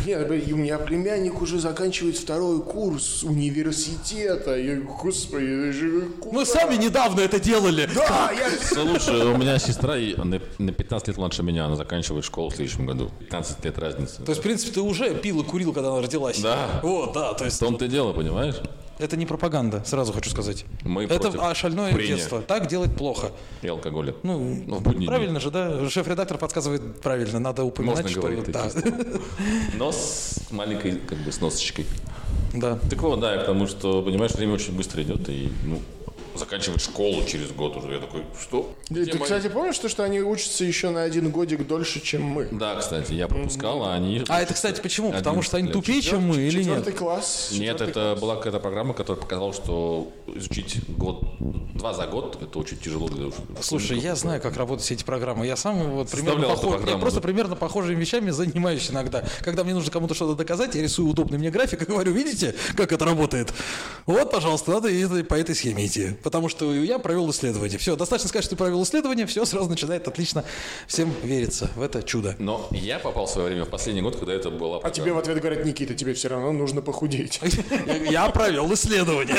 Нет, 0.06 0.27
блин, 0.27 0.54
у 0.54 0.57
меня 0.57 0.77
племянник 0.77 1.42
уже 1.42 1.60
заканчивает 1.60 2.18
второй 2.18 2.61
курс 2.61 3.23
университета. 3.23 4.56
Я, 4.57 4.76
господи, 4.81 5.71
же 5.71 6.09
куда? 6.19 6.40
Мы 6.40 6.45
сами 6.45 6.76
недавно 6.76 7.21
это 7.21 7.40
делали. 7.40 7.90
Да, 7.95 8.31
я... 8.31 8.49
Слушай, 8.52 9.21
у 9.23 9.37
меня 9.37 9.57
сестра 9.59 9.95
на 9.95 10.42
на 10.57 10.71
15 10.71 11.07
лет 11.07 11.18
младше 11.18 11.44
меня, 11.44 11.66
она 11.66 11.76
заканчивает 11.76 12.26
школу 12.26 12.49
в 12.49 12.56
следующем 12.56 12.85
году. 12.85 13.11
15 13.19 13.66
лет 13.66 13.80
разница. 13.80 14.23
То 14.23 14.31
есть, 14.31 14.40
в 14.40 14.44
принципе, 14.44 14.73
ты 14.73 14.81
уже 14.81 15.16
пил 15.16 15.42
и 15.42 15.44
курил, 15.44 15.73
когда 15.73 15.90
она 15.90 16.02
родилась. 16.02 16.40
Да. 16.40 16.80
Вот, 16.83 17.14
да, 17.14 17.33
то 17.33 17.45
есть 17.45 17.57
В 17.57 17.59
том-то 17.59 17.85
и 17.85 17.87
дело, 17.87 18.14
понимаешь? 18.14 18.56
Это 19.04 19.18
не 19.18 19.26
пропаганда, 19.26 19.83
сразу 19.86 20.14
хочу 20.14 20.30
сказать. 20.30 20.66
Мы 20.83 21.04
это 21.04 21.31
а, 21.40 21.54
шальное 21.54 21.92
курения. 21.92 22.16
детство. 22.16 22.42
Так 22.42 22.68
делать 22.68 22.95
плохо. 22.95 23.31
И 23.62 23.68
алкоголя. 23.68 24.16
Ну, 24.24 24.64
Ну, 24.66 24.78
в 24.78 24.81
будние 24.81 25.00
дни. 25.00 25.07
правильно 25.07 25.40
же, 25.40 25.52
да? 25.52 25.90
Шеф-редактор 25.90 26.38
подсказывает 26.38 27.02
правильно, 27.02 27.40
надо 27.40 27.64
упоминать, 27.64 27.98
Можно 28.04 28.10
что... 28.10 28.22
говорить 28.22 28.52
да. 28.52 28.69
Но 29.78 29.92
с 29.92 30.40
маленькой, 30.52 30.94
как 31.00 31.18
бы, 31.19 31.31
сносочкой. 31.31 31.86
да. 32.54 32.80
Так 32.90 33.02
вот, 33.02 33.19
да, 33.19 33.33
я 33.36 33.42
к 33.42 33.45
тому, 33.45 33.68
что, 33.68 34.02
понимаешь, 34.02 34.31
время 34.31 34.54
очень 34.54 34.76
быстро 34.76 35.04
идет, 35.04 35.28
и, 35.30 35.52
ну, 35.66 35.81
заканчивать 36.35 36.81
школу 36.81 37.23
через 37.25 37.52
год 37.52 37.78
уже. 37.78 37.94
Я 37.94 37.99
такой, 37.99 38.23
что? 38.42 38.73
Где 38.90 39.06
Ты, 39.11 39.18
мои- 39.18 39.23
кстати, 39.23 39.47
помнишь, 39.49 39.78
то, 39.78 39.90
что 39.90 40.04
они 40.04 40.21
учатся 40.21 40.63
еще 40.66 40.90
на 40.90 41.04
один 41.04 41.30
годик 41.31 41.66
дольше, 41.68 41.99
чем 42.02 42.23
мы? 42.23 42.47
Да, 42.52 42.75
кстати, 42.75 43.13
я 43.13 43.28
пропускал, 43.28 43.83
а 43.83 43.94
они... 43.94 44.23
А 44.28 44.42
это, 44.42 44.54
кстати, 44.54 44.81
почему? 44.81 45.11
Потому 45.11 45.42
что 45.42 45.57
они 45.57 45.69
11 45.69 45.75
лет. 45.75 45.85
тупее, 45.85 46.02
чем 46.02 46.21
мы, 46.28 46.37
или 46.37 46.59
Четвертый 46.63 46.90
нет? 46.92 46.97
класс. 46.97 47.49
Нет, 47.52 47.78
четвертый 47.78 47.90
это 47.90 48.18
была 48.19 48.35
какая-то 48.35 48.59
программа, 48.59 48.94
которая 48.94 49.21
показала, 49.21 49.54
что 49.54 50.11
изучить 50.35 50.81
год, 50.97 51.23
два 51.83 51.94
за 51.94 52.07
год, 52.07 52.37
это 52.42 52.59
очень 52.59 52.78
тяжело 52.78 53.09
для 53.09 53.30
Слушай, 53.59 53.99
я 53.99 54.16
знаю, 54.16 54.42
как 54.42 54.56
работают 54.56 54.83
все 54.83 54.94
эти 54.94 55.04
программы. 55.04 55.45
Я 55.45 55.57
сам 55.57 55.75
вот 55.92 56.09
примерно 56.09 56.47
похож, 56.47 56.80
я 56.87 56.97
просто 56.97 57.19
да? 57.19 57.23
примерно 57.28 57.56
похожими 57.57 57.99
вещами 57.99 58.30
занимаюсь 58.30 58.90
иногда. 58.90 59.25
Когда 59.42 59.66
мне 59.66 59.73
нужно 59.73 59.92
кому-то 59.92 60.13
что-то 60.13 60.35
доказать, 60.35 60.75
я 60.75 60.81
рисую 60.81 61.09
удобный 61.09 61.37
мне 61.37 61.52
график 61.52 61.81
и 61.81 61.85
говорю, 61.85 62.13
видите, 62.13 62.56
как 62.78 62.94
это 62.94 63.04
работает? 63.04 63.54
Вот, 64.06 64.31
пожалуйста, 64.31 64.71
надо 64.71 64.87
и 64.87 65.04
это- 65.04 65.25
по 65.25 65.33
этой 65.33 65.56
схеме 65.56 65.85
идти. 65.85 66.11
Потому 66.23 66.47
что 66.47 66.73
я 66.73 66.99
провел 66.99 67.30
исследование. 67.31 67.78
Все, 67.78 67.97
достаточно 67.97 68.30
сказать, 68.30 68.45
что 68.45 68.56
ты 68.56 68.59
провел 68.63 68.81
исследование, 68.83 69.25
все 69.25 69.44
сразу 69.44 69.69
начинает 69.69 70.07
отлично 70.07 70.45
всем 70.87 71.13
вериться 71.21 71.69
в 71.75 71.81
это 71.81 72.02
чудо. 72.02 72.37
Но 72.40 72.66
я 72.71 72.97
попал 72.97 73.25
в 73.25 73.30
свое 73.30 73.49
время 73.49 73.66
в 73.66 73.69
последний 73.69 74.02
год, 74.02 74.16
когда 74.16 74.33
это 74.33 74.49
было... 74.49 74.80
А 74.81 74.90
тебе 74.90 75.11
в 75.11 75.18
ответ 75.18 75.37
говорят, 75.42 75.66
Никита, 75.66 75.94
тебе 75.95 76.13
все 76.13 76.30
равно 76.30 76.54
нужно 76.54 76.81
похудеть. 76.81 77.42
Я 78.09 78.30
провел 78.30 78.73
исследование. 78.73 79.35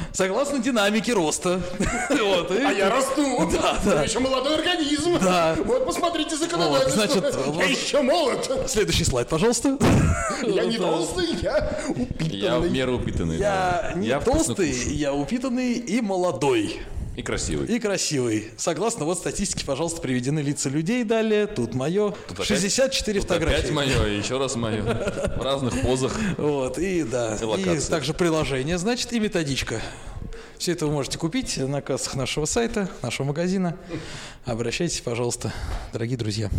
Согласно 0.14 0.58
динамике 0.58 1.17
роста. 1.18 1.60
Вот, 2.10 2.50
и- 2.50 2.62
А 2.62 2.72
я 2.72 2.88
расту. 2.90 3.48
Да, 3.52 3.78
да. 3.84 4.02
еще 4.02 4.18
молодой 4.20 4.54
организм. 4.56 5.18
Да. 5.20 5.56
Вот 5.64 5.84
посмотрите 5.86 6.36
законодательство. 6.36 7.00
Вот, 7.00 7.10
значит, 7.10 7.34
я 7.46 7.52
вот- 7.52 7.64
еще 7.64 8.02
молод. 8.02 8.64
Следующий 8.68 9.04
слайд, 9.04 9.28
пожалуйста. 9.28 9.78
Я 10.42 10.64
не 10.64 10.76
толстый, 10.78 11.26
я 11.42 11.56
Я 11.58 11.88
в 11.88 12.00
упитанный. 12.02 12.70
меру 12.70 12.96
упитанный. 12.98 13.36
Я 13.38 13.90
да. 13.94 13.98
не 14.00 14.06
Я 14.08 14.20
толстый, 14.20 14.70
я 14.94 15.12
упитанный 15.12 15.72
и 15.74 16.00
молодой. 16.00 16.80
И 17.16 17.22
красивый. 17.22 17.66
И 17.66 17.80
красивый. 17.80 18.48
Согласно 18.56 19.04
вот 19.04 19.18
статистике, 19.18 19.64
пожалуйста, 19.66 20.00
приведены 20.00 20.38
лица 20.38 20.68
людей 20.68 21.02
далее. 21.02 21.48
Тут 21.48 21.74
мое. 21.74 22.10
Тут 22.28 22.36
опять- 22.38 22.46
64 22.46 23.20
Тут 23.20 23.30
опять 23.32 23.42
фотографии. 23.42 23.72
мое, 23.72 24.06
и 24.14 24.18
еще 24.18 24.38
раз 24.38 24.54
мое. 24.54 24.82
В 25.36 25.42
разных 25.42 25.80
позах. 25.82 26.12
Вот, 26.36 26.78
и 26.78 27.02
да. 27.02 27.36
И 27.56 27.60
И, 27.76 27.80
также 27.80 28.14
приложение, 28.14 28.78
значит, 28.78 29.12
и 29.12 29.18
методичка. 29.18 29.80
Все 30.58 30.72
это 30.72 30.86
вы 30.86 30.92
можете 30.92 31.18
купить 31.18 31.56
на 31.56 31.80
кассах 31.80 32.16
нашего 32.16 32.44
сайта, 32.44 32.90
нашего 33.00 33.28
магазина. 33.28 33.76
Обращайтесь, 34.44 35.00
пожалуйста, 35.00 35.52
дорогие 35.92 36.18
друзья. 36.18 36.50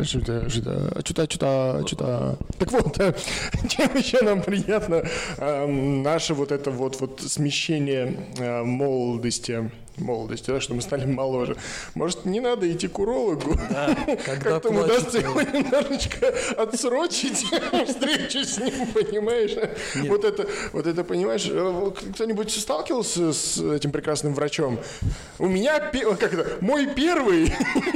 Что-то, 0.00 0.48
что-то, 0.48 1.02
что-то, 1.04 1.82
что-то. 1.84 2.38
Так 2.60 2.70
вот, 2.70 2.96
чем 3.68 3.96
еще 3.96 4.22
нам 4.22 4.40
приятно 4.40 5.02
э, 5.38 5.66
наше 5.66 6.34
вот 6.34 6.52
это 6.52 6.70
вот, 6.70 7.00
вот 7.00 7.22
смещение 7.22 8.16
э, 8.38 8.62
молодости, 8.62 9.70
молодости, 9.96 10.50
да, 10.50 10.60
что 10.60 10.74
мы 10.74 10.82
стали 10.82 11.06
моложе. 11.06 11.56
Может, 11.94 12.24
не 12.24 12.40
надо 12.40 12.70
идти 12.70 12.88
к 12.88 12.98
урологу? 12.98 13.56
когда 14.24 14.60
Как-то 14.60 14.70
удастся 14.70 15.18
его 15.18 15.40
немножечко 15.40 16.34
отсрочить 16.56 17.44
встречу 17.86 18.44
с 18.44 18.58
ним, 18.58 18.86
понимаешь? 18.88 19.52
Вот 20.08 20.24
это, 20.24 20.46
вот 20.72 20.86
это, 20.86 21.04
понимаешь, 21.04 21.46
э, 21.50 21.90
кто-нибудь 22.14 22.50
сталкивался 22.50 23.32
с 23.32 23.58
этим 23.58 23.92
прекрасным 23.92 24.34
врачом? 24.34 24.78
У 25.38 25.46
меня, 25.46 25.78
как 25.80 26.32
это, 26.34 26.46
мой 26.60 26.86
первый 26.86 27.52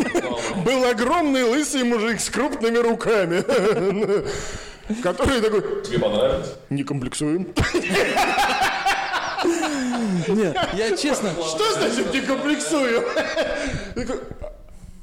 был 0.65 0.85
огромный 0.85 1.45
лысый 1.45 1.85
мужик 1.85 2.21
с 2.21 2.31
крупными 2.31 2.79
руками, 2.79 3.43
который 5.03 5.41
такой, 5.41 5.83
Тебе 5.83 5.99
понравилось? 5.99 6.55
не 6.71 6.85
комплексуем. 6.85 7.49
Нет, 10.29 10.57
я 10.75 10.97
честно, 10.97 11.31
Что 11.33 11.73
значит 11.75 12.13
не 12.13 12.21
комплексую? 12.21 13.05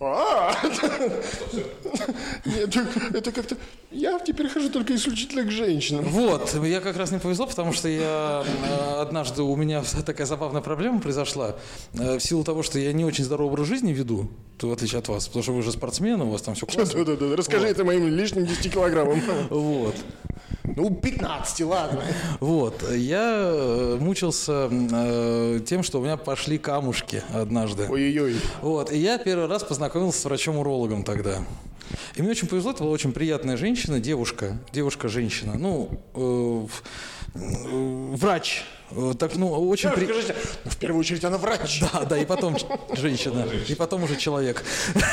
А, 0.02 0.54
Нет, 2.46 2.78
это 3.14 3.32
как-то... 3.32 3.56
Я 3.92 4.20
теперь 4.20 4.50
хожу 4.50 4.70
только 4.70 4.94
исключительно 4.94 5.44
к 5.44 5.52
женщинам. 5.52 6.04
Вот, 6.04 6.54
я 6.66 6.82
как 6.82 6.98
раз 6.98 7.12
не 7.12 7.18
повезло, 7.18 7.48
потому 7.48 7.72
что 7.72 7.88
я 7.88 8.44
э, 8.46 9.02
однажды 9.02 9.42
у 9.42 9.56
меня 9.56 9.84
такая 10.06 10.28
забавная 10.28 10.62
проблема 10.62 11.00
произошла. 11.00 11.56
Э, 11.94 12.18
В 12.18 12.20
силу 12.20 12.44
того, 12.44 12.62
что 12.62 12.78
я 12.78 12.92
не 12.92 13.06
очень 13.06 13.24
здоровый 13.24 13.54
образ 13.54 13.68
жизни 13.68 13.94
веду, 13.94 14.30
в 14.60 14.72
отличие 14.72 15.00
от 15.00 15.08
вас, 15.08 15.28
потому 15.28 15.44
что 15.44 15.54
вы 15.54 15.62
же 15.64 15.72
спортсмен, 15.72 16.20
у 16.22 16.30
вас 16.30 16.42
там 16.42 16.56
все 16.56 16.66
классно. 16.66 17.06
Да-да-да, 17.06 17.36
расскажи 17.38 17.68
это 17.68 17.86
моим 17.86 18.06
лишним 18.08 18.46
10 18.46 18.74
килограммам. 18.74 19.22
Вот. 19.50 19.96
Ну, 20.76 20.90
15, 20.90 21.62
ладно. 21.62 22.04
Вот, 22.40 22.84
я 22.92 23.34
э, 23.46 23.98
мучился 24.00 24.70
э, 24.72 25.60
тем, 25.66 25.84
что 25.84 26.00
у 26.00 26.04
меня 26.04 26.18
пошли 26.18 26.58
камушки 26.58 27.24
однажды. 27.34 27.88
Ой-ой-ой. 27.90 28.36
Вот, 28.62 28.92
и 28.92 28.98
я 28.98 29.18
первый 29.18 29.48
раз 29.48 29.64
познакомился 29.64 30.22
с 30.22 30.26
врачом-урологом 30.26 31.04
тогда. 31.04 31.40
И 32.16 32.22
мне 32.22 32.32
очень 32.32 32.48
повезло, 32.48 32.72
это 32.72 32.84
была 32.84 32.92
очень 32.92 33.12
приятная 33.12 33.58
женщина, 33.58 34.00
девушка, 34.00 34.58
девушка-женщина, 34.72 35.56
ну, 35.58 35.90
э, 36.16 36.68
э, 37.36 38.16
врач, 38.16 38.64
Э, 38.92 39.14
так, 39.18 39.36
ну, 39.36 39.52
очень 39.68 39.90
при- 39.90 40.06
Скажите, 40.06 40.36
ну, 40.64 40.72
в 40.72 40.78
первую 40.78 41.00
очередь 41.00 41.26
она 41.26 41.38
врач. 41.38 41.82
Да, 41.92 42.06
да, 42.06 42.18
и 42.18 42.26
потом 42.26 42.56
женщина, 42.94 43.46
и 43.68 43.76
потом 43.76 44.04
уже 44.04 44.16
человек. 44.16 44.64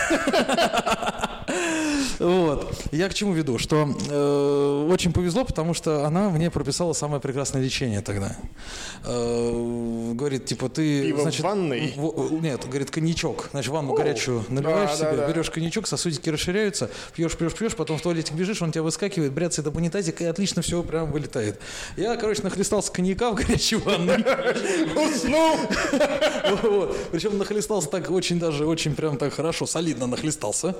Вот. 2.18 2.74
Я 2.92 3.08
к 3.08 3.14
чему 3.14 3.32
веду? 3.32 3.58
Что 3.58 3.88
э, 4.10 4.88
очень 4.90 5.12
повезло, 5.12 5.44
потому 5.44 5.74
что 5.74 6.04
она 6.06 6.30
мне 6.30 6.50
прописала 6.50 6.92
самое 6.92 7.20
прекрасное 7.20 7.62
лечение 7.62 8.00
тогда. 8.00 8.36
Э, 9.04 10.12
говорит, 10.14 10.46
типа, 10.46 10.68
ты... 10.68 11.02
Пиво 11.02 11.18
в 11.18 11.22
значит, 11.22 11.42
ванной? 11.42 11.94
в- 11.96 12.42
нет, 12.42 12.66
говорит, 12.66 12.90
коньячок. 12.90 13.48
Значит, 13.52 13.70
ванну 13.72 13.94
горячую 13.94 14.44
наливаешь 14.48 14.90
да, 14.90 14.96
себе, 14.96 15.10
да, 15.12 15.26
да. 15.26 15.28
берешь 15.28 15.50
коньячок, 15.50 15.86
сосудики 15.86 16.28
расширяются, 16.28 16.90
пьешь, 17.14 17.36
пьешь, 17.36 17.54
пьешь, 17.54 17.74
потом 17.74 17.98
в 17.98 18.02
туалетик 18.02 18.34
бежишь, 18.34 18.62
он 18.62 18.72
тебя 18.72 18.82
выскакивает, 18.82 19.32
бряцает 19.32 19.66
об 19.68 19.76
унитазик, 19.76 20.20
и 20.20 20.24
отлично 20.24 20.62
все 20.62 20.82
прям 20.82 21.10
вылетает. 21.10 21.60
Я, 21.96 22.16
короче, 22.16 22.42
нахлестался 22.42 22.92
коньяка 22.92 23.30
в 23.30 23.34
горячую 23.34 23.82
ванну. 23.82 24.12
Уснул. 24.96 25.56
Причем 27.10 27.38
нахлестался 27.38 27.88
так 27.88 28.10
очень 28.10 28.38
даже, 28.38 28.66
очень 28.66 28.94
прям 28.94 29.16
так 29.16 29.32
хорошо, 29.32 29.66
солидно 29.66 30.06
нахлестался. 30.06 30.76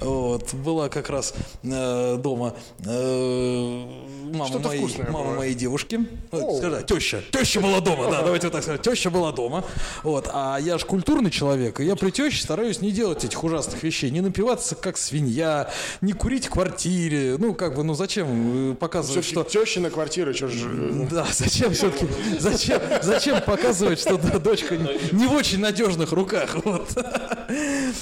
Вот. 0.00 0.52
Была 0.74 0.88
как 0.88 1.08
раз 1.08 1.34
э, 1.62 2.16
дома 2.18 2.52
э, 2.84 3.86
мама, 4.34 4.58
моей, 4.58 4.86
мама 5.08 5.24
было. 5.30 5.36
моей 5.36 5.54
девушки. 5.54 6.00
О. 6.32 6.58
Скажи, 6.58 6.84
теща. 6.86 7.22
Теща 7.30 7.60
была 7.60 7.80
дома, 7.80 8.10
да, 8.10 8.22
давайте 8.22 8.46
вот 8.46 8.52
так 8.52 8.62
сказать. 8.62 8.82
Теща 8.82 9.10
была 9.10 9.32
дома. 9.32 9.64
Вот. 10.02 10.28
А 10.32 10.58
я 10.58 10.78
же 10.78 10.84
культурный 10.84 11.30
человек, 11.30 11.80
и 11.80 11.84
я 11.84 11.96
при 11.96 12.10
теще 12.10 12.42
стараюсь 12.42 12.80
не 12.80 12.90
делать 12.90 13.24
этих 13.24 13.42
ужасных 13.44 13.82
вещей. 13.82 14.10
Не 14.10 14.20
напиваться, 14.20 14.74
как 14.74 14.96
свинья, 14.96 15.70
не 16.00 16.12
курить 16.12 16.46
в 16.46 16.50
квартире. 16.50 17.36
Ну, 17.38 17.54
как 17.54 17.76
бы, 17.76 17.84
ну 17.84 17.94
зачем 17.94 18.72
э, 18.72 18.74
показывать, 18.74 19.24
что... 19.24 19.44
Все-таки 19.44 19.64
тещина 19.64 19.90
квартира, 19.90 20.32
что 20.32 20.48
же... 20.48 21.06
Да, 21.10 21.26
зачем 21.32 21.72
все-таки, 21.72 22.08
зачем, 22.38 22.80
зачем 23.02 23.40
показывать, 23.42 24.00
что 24.00 24.18
дочка 24.18 24.76
не, 24.76 25.26
в 25.26 25.32
очень 25.32 25.60
надежных 25.60 26.12
руках, 26.12 26.56
вот. 26.64 26.88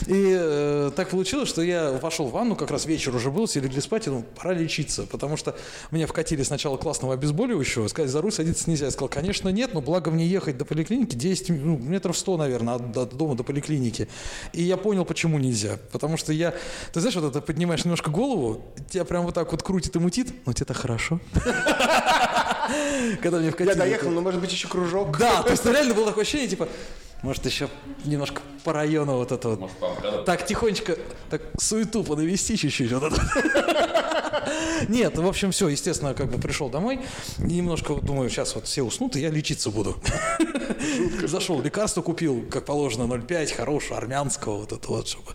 И 0.07 0.37
э, 0.39 0.91
так 0.95 1.09
получилось, 1.11 1.49
что 1.49 1.63
я 1.63 1.99
пошел 2.01 2.29
в 2.29 2.33
ванну, 2.33 2.57
как 2.63 2.71
раз 2.71 2.87
вечер 2.87 3.15
уже 3.15 3.31
был, 3.31 3.47
все 3.47 3.61
легли 3.61 3.81
спать, 3.81 4.07
и 4.07 4.11
ну, 4.11 4.25
пора 4.37 4.55
лечиться, 4.55 5.05
потому 5.05 5.37
что 5.37 5.57
меня 5.91 6.07
вкатили 6.07 6.43
сначала 6.43 6.77
классного 6.77 7.15
обезболивающего, 7.15 7.89
сказали, 7.89 8.11
за 8.11 8.21
руль 8.23 8.33
садиться 8.33 8.71
нельзя. 8.71 8.87
Я 8.87 8.91
сказал, 8.93 9.09
конечно, 9.09 9.49
нет, 9.49 9.75
но 9.75 9.81
благо 9.81 10.11
мне 10.11 10.27
ехать 10.27 10.57
до 10.57 10.65
поликлиники 10.65 11.17
10, 11.17 11.49
ну, 11.51 11.77
метров 11.77 12.17
100, 12.17 12.37
наверное, 12.37 12.75
от, 12.75 12.97
от 12.97 13.17
дома 13.17 13.35
до 13.35 13.43
поликлиники. 13.43 14.09
И 14.53 14.63
я 14.63 14.77
понял, 14.77 15.05
почему 15.05 15.39
нельзя, 15.39 15.79
потому 15.91 16.17
что 16.17 16.33
я, 16.33 16.55
ты 16.93 17.01
знаешь, 17.01 17.17
вот 17.17 17.25
это 17.25 17.41
поднимаешь 17.41 17.85
немножко 17.85 18.11
голову, 18.11 18.65
тебя 18.89 19.05
прям 19.05 19.25
вот 19.25 19.35
так 19.35 19.51
вот 19.51 19.63
крутит 19.63 19.97
и 19.97 19.99
мутит, 19.99 20.33
но 20.47 20.53
тебе-то 20.53 20.75
хорошо. 20.75 21.21
Когда 23.23 23.39
мне 23.39 23.51
вкатили. 23.51 23.71
Я 23.71 23.75
доехал, 23.75 24.11
но 24.11 24.21
может 24.21 24.41
быть 24.41 24.53
еще 24.53 24.69
кружок. 24.69 25.19
Да, 25.19 25.43
то 25.43 25.51
есть 25.51 25.65
реально 25.67 25.95
было 25.95 26.07
такое 26.07 26.23
ощущение, 26.23 26.49
типа, 26.49 26.69
может, 27.23 27.47
еще 27.47 27.69
немножко 28.05 28.43
по 28.65 28.73
району 28.73 29.17
вот 29.17 29.33
это 29.33 29.51
вот. 29.51 30.25
Так 30.25 30.47
тихонечко, 30.47 30.97
так 31.31 31.43
суету 31.59 32.05
подовести 32.05 32.57
чуть-чуть. 32.57 32.93
Вот. 32.93 33.13
Нет, 34.89 35.17
в 35.17 35.27
общем, 35.27 35.53
все, 35.53 35.69
естественно, 35.69 36.15
как 36.15 36.31
бы 36.31 36.39
пришел 36.39 36.69
домой, 36.69 37.01
и 37.39 37.55
немножко 37.55 37.95
вот 37.95 38.05
думаю, 38.05 38.29
сейчас 38.29 38.55
вот 38.55 38.67
все 38.67 38.83
уснут, 38.83 39.17
и 39.17 39.21
я 39.21 39.31
лечиться 39.31 39.71
буду. 39.71 39.97
Зашел, 41.25 41.63
лекарство 41.63 42.03
купил, 42.03 42.45
как 42.51 42.65
положено, 42.65 43.05
0,5, 43.05 43.55
хорошего, 43.55 43.99
армянского, 43.99 44.59
вот 44.59 44.73
это 44.73 44.89
вот, 44.89 45.09
чтобы 45.09 45.33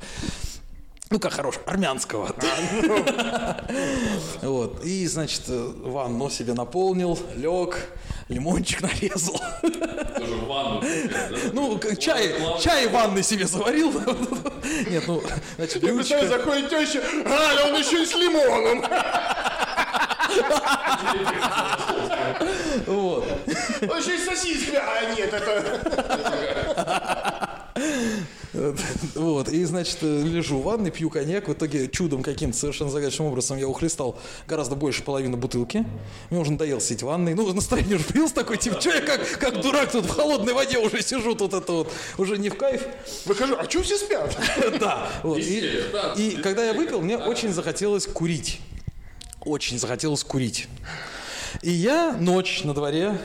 ну, 1.10 1.20
как 1.20 1.34
хорош, 1.34 1.60
армянского. 1.66 2.36
Вот. 4.42 4.84
И, 4.84 5.08
значит, 5.08 5.44
ванну 5.48 6.30
себе 6.30 6.54
наполнил, 6.54 7.18
лег, 7.36 7.90
лимончик 8.30 8.82
нарезал. 8.82 9.40
Тоже 9.62 10.34
в 10.34 10.48
ванну. 10.48 10.82
Ну, 11.54 11.80
чай, 12.00 12.36
чай 12.62 12.88
в 12.88 12.92
ванной 12.92 13.24
себе 13.24 13.48
заварил. 13.48 13.92
Нет, 14.88 15.04
ну, 15.08 15.22
значит, 15.58 15.82
блюдечко. 15.82 16.28
заходит 16.28 16.70
теща, 16.70 17.02
а, 17.26 17.68
он 17.68 17.80
еще 17.80 18.04
и 18.04 18.06
с 18.06 18.14
лимоном. 18.14 18.84
Вот. 22.86 23.26
Он 23.82 24.00
еще 24.00 24.16
и 24.16 24.18
с 24.18 24.26
сосисками. 24.26 24.78
А, 24.78 25.16
нет, 25.16 25.34
это... 25.34 27.27
Вот, 29.16 29.50
и, 29.50 29.64
значит, 29.66 30.02
лежу 30.02 30.60
в 30.60 30.64
ванной, 30.64 30.92
пью 30.92 31.10
коньяк. 31.10 31.48
В 31.48 31.54
итоге 31.54 31.88
чудом 31.88 32.24
каким-то 32.24 32.58
совершенно 32.58 32.90
загадочным 32.90 33.28
образом 33.28 33.58
я 33.58 33.68
ухлестал 33.68 34.18
гораздо 34.48 34.76
больше 34.76 35.04
половины 35.04 35.38
бутылки. 35.38 35.86
Мне 36.30 36.40
уже 36.40 36.52
надоело 36.52 36.80
сидеть 36.80 37.04
в 37.04 37.06
ванной. 37.06 37.34
Ну, 37.34 37.54
настроение 37.54 37.96
уже 37.96 38.06
появилось 38.06 38.32
такой, 38.32 38.58
типа, 38.58 38.80
что 38.80 38.92
я 38.92 39.02
как, 39.02 39.28
как 39.40 39.62
дурак 39.62 39.92
тут 39.92 40.06
в 40.06 40.10
холодной 40.10 40.54
воде 40.54 40.80
уже 40.80 41.02
сижу, 41.02 41.36
тут 41.36 41.54
это 41.54 41.72
вот, 41.72 41.92
уже 42.18 42.38
не 42.38 42.50
в 42.50 42.58
кайф. 42.58 42.84
Выхожу, 43.26 43.56
а 43.58 43.70
что 43.70 43.84
все 43.84 43.98
спят? 43.98 44.38
Да. 44.80 45.10
и 46.18 46.38
когда 46.44 46.66
я 46.66 46.74
выпил, 46.74 47.02
мне 47.02 47.18
очень 47.18 47.52
захотелось 47.52 48.06
курить. 48.06 48.60
Очень 49.42 49.80
захотелось 49.80 50.24
курить. 50.24 50.68
И 51.62 51.72
я 51.72 52.16
ночь 52.20 52.64
на 52.64 52.74
дворе, 52.74 53.18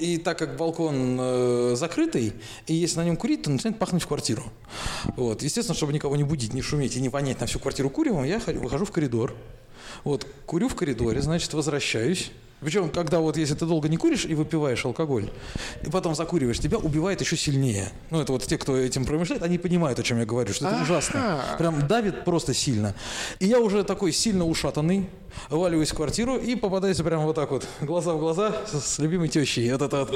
и 0.00 0.18
так 0.18 0.38
как 0.38 0.56
балкон 0.56 1.16
э, 1.20 1.74
закрытый, 1.76 2.32
и 2.66 2.74
если 2.74 2.98
на 2.98 3.04
нем 3.04 3.16
курить, 3.16 3.42
то 3.42 3.50
начинает 3.50 3.78
пахнуть 3.78 4.02
в 4.02 4.06
квартиру. 4.06 4.42
Вот. 5.16 5.42
Естественно, 5.42 5.74
чтобы 5.76 5.92
никого 5.92 6.16
не 6.16 6.24
будить, 6.24 6.54
не 6.54 6.62
шуметь 6.62 6.96
и 6.96 7.00
не 7.00 7.08
вонять 7.08 7.40
на 7.40 7.46
всю 7.46 7.58
квартиру 7.58 7.90
куревом, 7.90 8.24
я 8.24 8.40
хо- 8.40 8.52
выхожу 8.52 8.84
в 8.84 8.90
коридор. 8.92 9.34
Вот, 10.04 10.26
курю 10.46 10.68
в 10.68 10.74
коридоре, 10.74 11.20
значит, 11.20 11.52
возвращаюсь. 11.54 12.30
Причем, 12.60 12.90
когда 12.90 13.20
вот 13.20 13.36
если 13.36 13.54
ты 13.54 13.66
долго 13.66 13.88
не 13.88 13.96
куришь 13.96 14.24
и 14.24 14.34
выпиваешь 14.34 14.84
алкоголь, 14.84 15.30
и 15.86 15.90
потом 15.90 16.16
закуриваешь, 16.16 16.58
тебя 16.58 16.76
убивает 16.78 17.20
еще 17.20 17.36
сильнее. 17.36 17.92
Ну, 18.10 18.20
это 18.20 18.32
вот 18.32 18.42
те, 18.42 18.58
кто 18.58 18.76
этим 18.76 19.04
промышляет, 19.04 19.44
они 19.44 19.58
понимают, 19.58 20.00
о 20.00 20.02
чем 20.02 20.18
я 20.18 20.26
говорю, 20.26 20.52
что 20.52 20.66
это 20.66 20.74
Ага. 20.74 20.82
ужасно. 20.82 21.40
Прям 21.56 21.86
давит 21.86 22.24
просто 22.24 22.54
сильно. 22.54 22.96
И 23.38 23.46
я 23.46 23.60
уже 23.60 23.84
такой 23.84 24.10
сильно 24.10 24.44
ушатанный, 24.44 25.08
валиваюсь 25.50 25.92
в 25.92 25.94
квартиру 25.94 26.36
и 26.36 26.56
попадаюсь 26.56 26.96
прямо 26.96 27.26
вот 27.26 27.36
так 27.36 27.52
вот, 27.52 27.64
глаза 27.80 28.12
в 28.14 28.18
глаза 28.18 28.52
с, 28.66 28.94
с 28.94 28.98
любимой 28.98 29.28
тещей. 29.28 29.70
Вот 29.70 29.82
это 29.82 30.04
вот. 30.04 30.10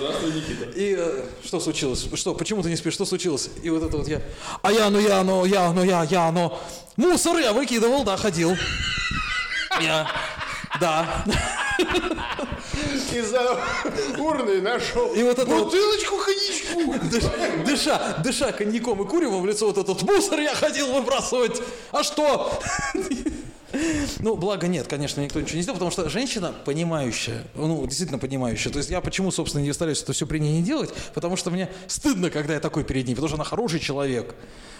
И 0.75 0.97
э, 0.99 1.25
что 1.45 1.61
случилось? 1.61 2.09
Что, 2.14 2.35
почему 2.35 2.61
ты 2.64 2.71
не 2.71 2.76
спишь? 2.76 2.95
Что 2.95 3.05
случилось? 3.05 3.50
И 3.62 3.71
вот 3.71 3.85
это 3.85 3.99
вот 3.99 4.09
я. 4.09 4.21
А 4.62 4.73
я, 4.73 4.91
ну 4.91 4.99
я, 4.99 5.23
ну 5.23 5.45
я, 5.45 5.73
ну 5.73 5.85
я, 5.85 6.02
я, 6.02 6.33
ну. 6.33 6.52
Мусор 6.97 7.38
я 7.38 7.52
выкидывал, 7.52 8.02
да, 8.02 8.17
ходил. 8.17 8.57
Я. 9.83 10.07
Да. 10.81 11.25
Из-за 13.12 13.59
урны 14.19 14.61
нашел 14.62 15.12
И 15.15 15.23
вот 15.23 15.39
это 15.39 15.47
вот- 15.47 15.65
бутылочку 15.65 16.17
коньячку. 16.17 17.09
Дыша, 17.09 17.31
дыша, 17.67 18.17
дыша 18.25 18.53
коньяком 18.53 19.03
и 19.03 19.07
куревом 19.09 19.43
в 19.43 19.47
лицо 19.47 19.67
вот 19.67 19.79
этот 19.79 20.03
мусор 20.03 20.41
я 20.41 20.55
ходил 20.55 20.93
выбрасывать. 20.93 21.61
А 21.93 22.03
что? 22.03 22.59
Ну, 24.19 24.37
благо 24.37 24.67
нет, 24.69 24.87
конечно, 24.87 25.21
никто 25.23 25.41
ничего 25.41 25.57
не 25.57 25.62
сделал, 25.62 25.77
потому 25.77 25.91
что 25.91 26.09
женщина 26.11 26.53
понимающая, 26.65 27.45
ну, 27.55 27.87
действительно 27.87 28.19
понимающая. 28.19 28.71
То 28.71 28.79
есть 28.79 28.91
я 28.91 29.01
почему, 29.01 29.31
собственно, 29.31 29.62
не 29.62 29.73
стараюсь 29.73 30.03
это 30.03 30.12
все 30.12 30.27
при 30.27 30.39
ней 30.39 30.59
не 30.59 30.62
делать, 30.62 30.93
потому 31.15 31.37
что 31.37 31.51
мне 31.51 31.71
стыдно, 31.87 32.29
когда 32.29 32.53
я 32.55 32.61
такой 32.61 32.85
перед 32.85 33.07
ней, 33.07 33.15
потому 33.15 33.29
что 33.29 33.37
она 33.37 33.45
хороший 33.45 33.81
человек. 33.81 34.35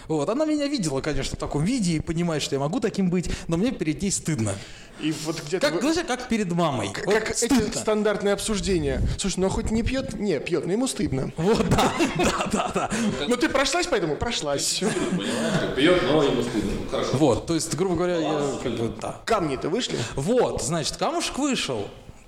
Вот, 0.07 0.29
она 0.29 0.45
меня 0.45 0.67
видела, 0.67 1.01
конечно, 1.01 1.35
в 1.35 1.39
таком 1.39 1.63
виде 1.63 1.93
и 1.93 1.99
понимает, 1.99 2.41
что 2.43 2.55
я 2.55 2.59
могу 2.59 2.79
таким 2.79 3.09
быть, 3.09 3.29
но 3.47 3.57
мне 3.57 3.71
перед 3.71 4.01
ней 4.01 4.11
стыдно. 4.11 4.53
И 4.99 5.11
вот 5.25 5.41
где-то... 5.41 5.69
Как, 5.71 5.81
вы- 5.81 5.91
знаешь, 5.91 6.07
как 6.07 6.27
перед 6.29 6.51
мамой. 6.51 6.89
Вот 7.05 7.13
Как 7.15 7.31
эти 7.31 7.45
стыдно. 7.45 7.73
стандартные 7.73 8.33
обсуждения. 8.33 9.01
Слушай, 9.17 9.39
ну 9.39 9.47
а 9.47 9.49
хоть 9.49 9.71
не 9.71 9.81
пьет? 9.81 10.13
Не, 10.19 10.39
пьет, 10.39 10.65
но 10.65 10.71
ему 10.73 10.87
стыдно. 10.87 11.31
Вот, 11.37 11.67
да, 11.69 11.91
да, 12.17 12.47
да, 12.51 12.71
да. 12.73 12.89
Ну 13.27 13.35
ты 13.35 13.49
прошлась 13.49 13.87
поэтому? 13.87 14.15
Прошлась. 14.15 14.81
Пьет, 15.75 16.03
но 16.03 16.23
ему 16.23 16.43
стыдно. 16.43 16.71
Ну, 16.83 16.89
Хорошо. 16.91 17.17
Вот, 17.17 17.47
то 17.47 17.55
есть, 17.55 17.73
грубо 17.75 17.95
говоря, 17.95 18.17
я 18.17 18.39
как 18.61 18.71
бы, 18.73 18.93
да. 19.01 19.19
Камни-то 19.25 19.69
вышли? 19.69 19.97
Вот, 20.15 20.61
значит, 20.61 20.97
камушек 20.97 21.37
вышел, 21.39 21.87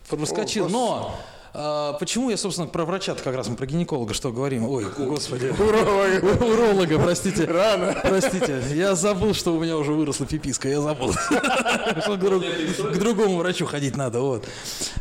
проскочил. 0.10 0.68
Но 0.68 1.16
а, 1.58 1.94
почему 1.94 2.30
я, 2.30 2.38
собственно, 2.38 2.68
про 2.68 2.84
врача 2.86 3.16
как 3.16 3.34
раз 3.36 3.48
мы 3.48 3.56
про 3.56 3.66
гинеколога 3.66 4.14
что 4.14 4.32
говорим? 4.32 4.68
Ой, 4.70 4.86
господи. 4.98 5.54
Уролога. 5.58 6.44
Уролога, 6.44 7.00
простите. 7.00 7.46
Рано. 7.46 7.96
Простите, 8.02 8.62
я 8.74 8.94
забыл, 8.96 9.34
что 9.34 9.56
у 9.56 9.60
меня 9.60 9.78
уже 9.78 9.94
выросла 9.94 10.26
пиписка, 10.26 10.68
я 10.68 10.82
забыл. 10.82 11.14
К 11.14 12.18
друг- 12.18 12.44
К 12.44 12.98
другому 12.98 13.38
врачу 13.38 13.66
ходить 13.66 13.96
надо, 13.96 14.20
вот. 14.20 14.46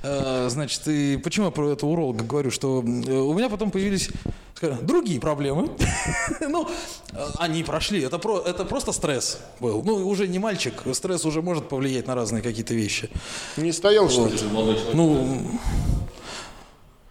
А, 0.02 0.49
Значит, 0.49 0.87
и 0.87 1.16
почему 1.16 1.46
я 1.46 1.50
про 1.52 1.73
это 1.73 1.87
уролога 1.87 2.23
говорю, 2.23 2.50
что 2.50 2.82
э, 2.84 3.12
у 3.12 3.34
меня 3.34 3.49
потом 3.49 3.70
появились 3.70 4.08
другие 4.82 5.20
проблемы. 5.20 5.70
Ну, 6.40 6.68
они 7.38 7.64
прошли, 7.64 8.00
это, 8.02 8.18
про, 8.18 8.38
это 8.40 8.64
просто 8.64 8.92
стресс 8.92 9.38
был. 9.61 9.82
Ну, 9.84 10.08
уже 10.08 10.28
не 10.28 10.38
мальчик, 10.38 10.75
стресс 10.92 11.25
уже 11.25 11.42
может 11.42 11.68
повлиять 11.68 12.06
на 12.06 12.14
разные 12.14 12.42
какие-то 12.42 12.75
вещи. 12.75 13.11
Не 13.56 13.73
стоял, 13.73 14.08
что 14.08 14.26
ли? 14.26 14.34
Ну, 14.92 15.38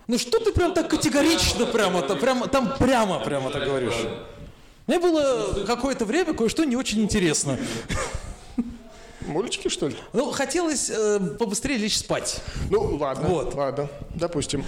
ну 0.07 0.17
что 0.17 0.39
ты 0.39 0.51
прям 0.51 0.73
так 0.73 0.89
категорично 0.89 1.65
прямо-то, 1.65 2.15
прямо, 2.15 2.47
там 2.47 2.75
прямо, 2.77 3.19
прямо 3.19 3.49
так 3.51 3.63
говоришь? 3.65 3.93
Мне 4.87 4.99
было 4.99 5.63
какое-то 5.65 6.05
время 6.05 6.33
кое-что 6.33 6.65
не 6.65 6.75
очень 6.75 7.01
интересно. 7.01 7.57
Мультики, 9.27 9.67
что 9.69 9.87
ли? 9.87 9.95
Ну, 10.11 10.31
хотелось 10.31 10.89
э, 10.89 11.19
побыстрее 11.39 11.77
лечь 11.77 11.97
спать, 11.97 12.41
Ну, 12.69 12.97
ладно. 12.97 13.27
Вот. 13.27 13.53
Ладно. 13.53 13.87
Допустим. 14.15 14.65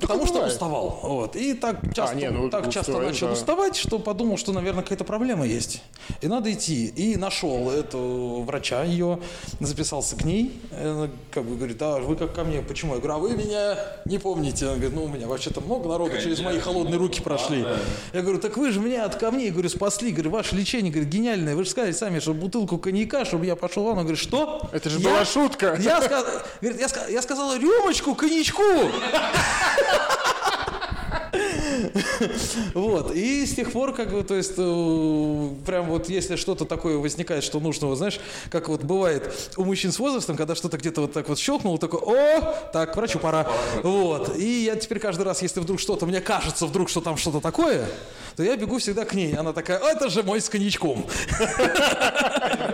потому 0.00 0.24
что 0.26 0.34
бывает. 0.34 0.52
уставал. 0.52 1.00
Вот. 1.02 1.36
И 1.36 1.54
так 1.54 1.80
часто, 1.94 2.16
не, 2.16 2.30
ну, 2.30 2.50
так 2.50 2.70
часто 2.70 2.98
начал 2.98 3.28
да. 3.28 3.32
уставать, 3.32 3.76
что 3.76 3.98
подумал, 3.98 4.36
что, 4.36 4.52
наверное, 4.52 4.82
какая-то 4.82 5.04
проблема 5.04 5.46
есть. 5.46 5.82
И 6.20 6.26
надо 6.26 6.52
идти. 6.52 6.86
И 6.86 7.16
нашел 7.16 7.70
эту 7.70 8.44
врача, 8.46 8.84
ее, 8.84 9.20
записался 9.60 10.16
к 10.16 10.24
ней. 10.24 10.60
Она 10.72 11.10
как 11.30 11.44
бы 11.44 11.56
говорит, 11.56 11.80
а 11.80 11.98
вы 11.98 12.16
как 12.16 12.34
ко 12.34 12.44
мне, 12.44 12.60
почему? 12.60 12.94
Я 12.94 13.00
говорю, 13.00 13.14
а 13.14 13.18
вы 13.18 13.36
меня 13.36 13.78
не 14.04 14.18
помните. 14.18 14.66
Она 14.66 14.74
говорит, 14.74 14.94
ну, 14.94 15.04
у 15.04 15.08
меня 15.08 15.26
вообще-то 15.26 15.60
много 15.60 15.88
народу 15.88 16.12
через 16.22 16.40
мои 16.40 16.58
холодные 16.58 16.98
руки 16.98 17.22
прошли. 17.22 17.64
Я 18.12 18.22
говорю, 18.22 18.38
так 18.38 18.56
вы 18.56 18.70
же 18.70 18.80
меня 18.80 19.04
от 19.04 19.16
камней, 19.16 19.50
говорю, 19.50 19.68
спасли. 19.68 20.12
Говорю, 20.12 20.30
ваше 20.30 20.56
лечение, 20.56 20.92
говорит, 20.92 21.10
гениальное. 21.10 21.56
Вы 21.56 21.64
же 21.64 21.70
сказали 21.70 21.92
сами, 21.92 22.18
что 22.18 22.34
бутылку 22.34 22.78
коньяка, 22.78 23.24
чтобы 23.24 23.46
я 23.46 23.56
пошел. 23.56 23.93
Она 23.94 24.02
говорит, 24.02 24.20
что? 24.20 24.68
Это 24.72 24.90
же 24.90 24.98
Я- 24.98 25.08
была 25.08 25.24
шутка. 25.24 25.76
Я, 25.80 25.98
я, 26.60 26.86
ска- 26.88 27.10
я 27.10 27.22
сказала 27.22 27.56
рюмочку, 27.56 28.14
коньячку. 28.16 28.62
Вот, 32.74 33.14
и 33.14 33.46
с 33.46 33.54
тех 33.54 33.72
пор, 33.72 33.94
как 33.94 34.12
бы, 34.12 34.22
то 34.24 34.34
есть, 34.34 34.54
э, 34.56 35.48
прям 35.66 35.86
вот 35.86 36.08
если 36.08 36.36
что-то 36.36 36.64
такое 36.64 36.98
возникает, 36.98 37.44
что 37.44 37.60
нужно, 37.60 37.86
вот, 37.86 37.96
знаешь, 37.96 38.20
как 38.50 38.68
вот 38.68 38.82
бывает 38.82 39.52
у 39.56 39.64
мужчин 39.64 39.92
с 39.92 39.98
возрастом, 39.98 40.36
когда 40.36 40.54
что-то 40.54 40.76
где-то 40.76 41.02
вот 41.02 41.12
так 41.12 41.28
вот 41.28 41.38
щелкнул, 41.38 41.78
такой, 41.78 42.00
о, 42.00 42.40
так, 42.72 42.92
к 42.92 42.96
врачу 42.96 43.18
пора. 43.18 43.46
Вот, 43.82 44.36
и 44.36 44.64
я 44.64 44.76
теперь 44.76 44.98
каждый 44.98 45.22
раз, 45.22 45.42
если 45.42 45.60
вдруг 45.60 45.80
что-то, 45.80 46.06
мне 46.06 46.20
кажется 46.20 46.66
вдруг, 46.66 46.88
что 46.88 47.00
там 47.00 47.16
что-то 47.16 47.40
такое, 47.40 47.86
то 48.36 48.42
я 48.42 48.56
бегу 48.56 48.78
всегда 48.78 49.04
к 49.04 49.14
ней. 49.14 49.34
Она 49.34 49.52
такая, 49.52 49.78
«А, 49.78 49.90
это 49.90 50.08
же 50.08 50.22
мой 50.22 50.40
с 50.40 50.48
коньячком. 50.48 51.06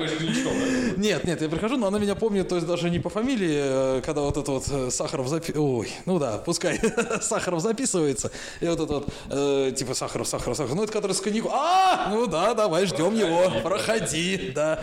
Нет, 0.97 1.25
нет, 1.25 1.41
я 1.41 1.49
прихожу, 1.49 1.77
но 1.77 1.87
она 1.87 1.99
меня 1.99 2.15
помнит, 2.15 2.49
то 2.49 2.57
есть 2.57 2.67
даже 2.67 2.91
не 2.91 2.99
по 2.99 3.09
фамилии, 3.09 3.99
э, 3.99 4.03
когда 4.05 4.23
вот 4.23 4.37
это 4.37 4.53
вот 4.53 4.65
э, 4.71 4.91
Сахаров 4.91 5.29
запи... 5.29 5.53
Ой, 5.57 5.91
ну 6.05 6.19
да, 6.19 6.39
пускай 6.39 6.79
Сахаров 7.23 7.61
записывается. 7.61 8.31
И 8.61 8.67
вот 8.67 8.81
это 8.81 8.93
вот, 8.93 9.10
э, 9.29 9.73
типа 9.77 9.95
Сахаров, 9.95 10.29
Сахаров, 10.29 10.57
Сахаров. 10.57 10.77
Ну 10.77 10.85
это 10.85 10.93
который 10.93 11.13
с 11.13 11.21
коньяком. 11.21 11.53
А, 11.55 12.09
ну 12.11 12.27
да, 12.27 12.55
давай, 12.55 12.87
ждем 12.87 13.15
его, 13.15 13.51
проходи, 13.63 14.53
да. 14.55 14.83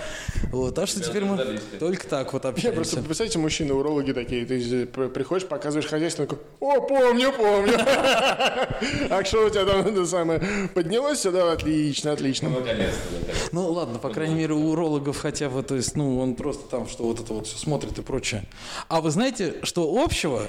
Вот, 0.52 0.76
так 0.76 0.88
что 0.88 1.02
теперь 1.02 1.26
мы 1.26 1.60
только 1.80 2.08
так 2.08 2.34
вот 2.34 2.44
Я 2.46 2.52
просто, 2.52 2.70
общаемся. 2.70 3.02
представьте, 3.02 3.40
мужчины-урологи 3.40 4.12
такие, 4.14 4.46
ты 4.46 4.86
приходишь, 4.86 5.48
показываешь 5.48 5.90
хозяйство, 5.90 6.26
такой, 6.26 6.44
о, 6.60 6.82
помню, 6.82 7.32
помню. 7.32 7.78
А 9.10 9.24
что 9.24 9.46
у 9.46 9.50
тебя 9.50 9.66
там 9.66 9.82
это 9.88 10.06
самое, 10.06 10.42
поднялось 10.74 11.20
все, 11.20 11.32
да, 11.32 11.52
отлично, 11.52 12.12
отлично. 12.12 12.50
Наконец-то. 12.50 13.48
Ну 13.52 13.72
ладно, 13.72 14.00
по 14.00 14.10
крайней 14.10 14.36
мере, 14.36 14.54
у 14.54 14.72
урологов 14.72 15.18
хотя 15.18 15.50
бы, 15.50 15.64
то 15.64 15.76
есть, 15.76 15.96
ну, 15.96 16.20
он 16.20 16.36
просто 16.36 16.70
там, 16.70 16.88
что 16.88 17.04
вот 17.04 17.20
это 17.20 17.34
вот 17.34 17.48
все 17.48 17.58
смотрит 17.58 17.98
и 17.98 18.02
прочее. 18.02 18.44
А 18.88 19.02
вы 19.02 19.12
знаете, 19.12 19.56
что 19.64 20.02
общего 20.04 20.44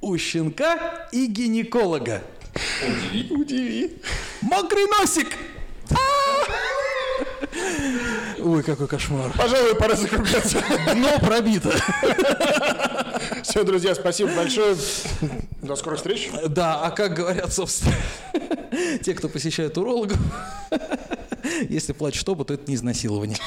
у 0.00 0.16
щенка 0.18 1.08
и 1.12 1.26
гинеколога? 1.26 2.22
Удиви. 3.30 3.96
Мокрый 4.42 4.86
носик! 4.98 5.28
Ой, 8.38 8.62
какой 8.62 8.88
кошмар. 8.88 9.32
Пожалуй, 9.36 9.74
пора 9.74 9.94
закругляться. 9.96 10.62
Дно 10.94 11.18
пробито. 11.18 11.72
Все, 13.42 13.64
друзья, 13.64 13.94
спасибо 13.94 14.34
большое. 14.34 14.76
До 15.62 15.76
скорых 15.76 15.98
встреч. 15.98 16.30
Да, 16.48 16.80
а 16.82 16.90
как 16.90 17.14
говорят, 17.14 17.52
собственно, 17.52 17.94
те, 19.02 19.14
кто 19.14 19.28
посещает 19.28 19.78
урологов, 19.78 20.18
если 21.68 21.92
плачут 21.92 22.28
оба, 22.28 22.44
то 22.44 22.54
это 22.54 22.68
не 22.68 22.74
изнасилование. 22.74 23.38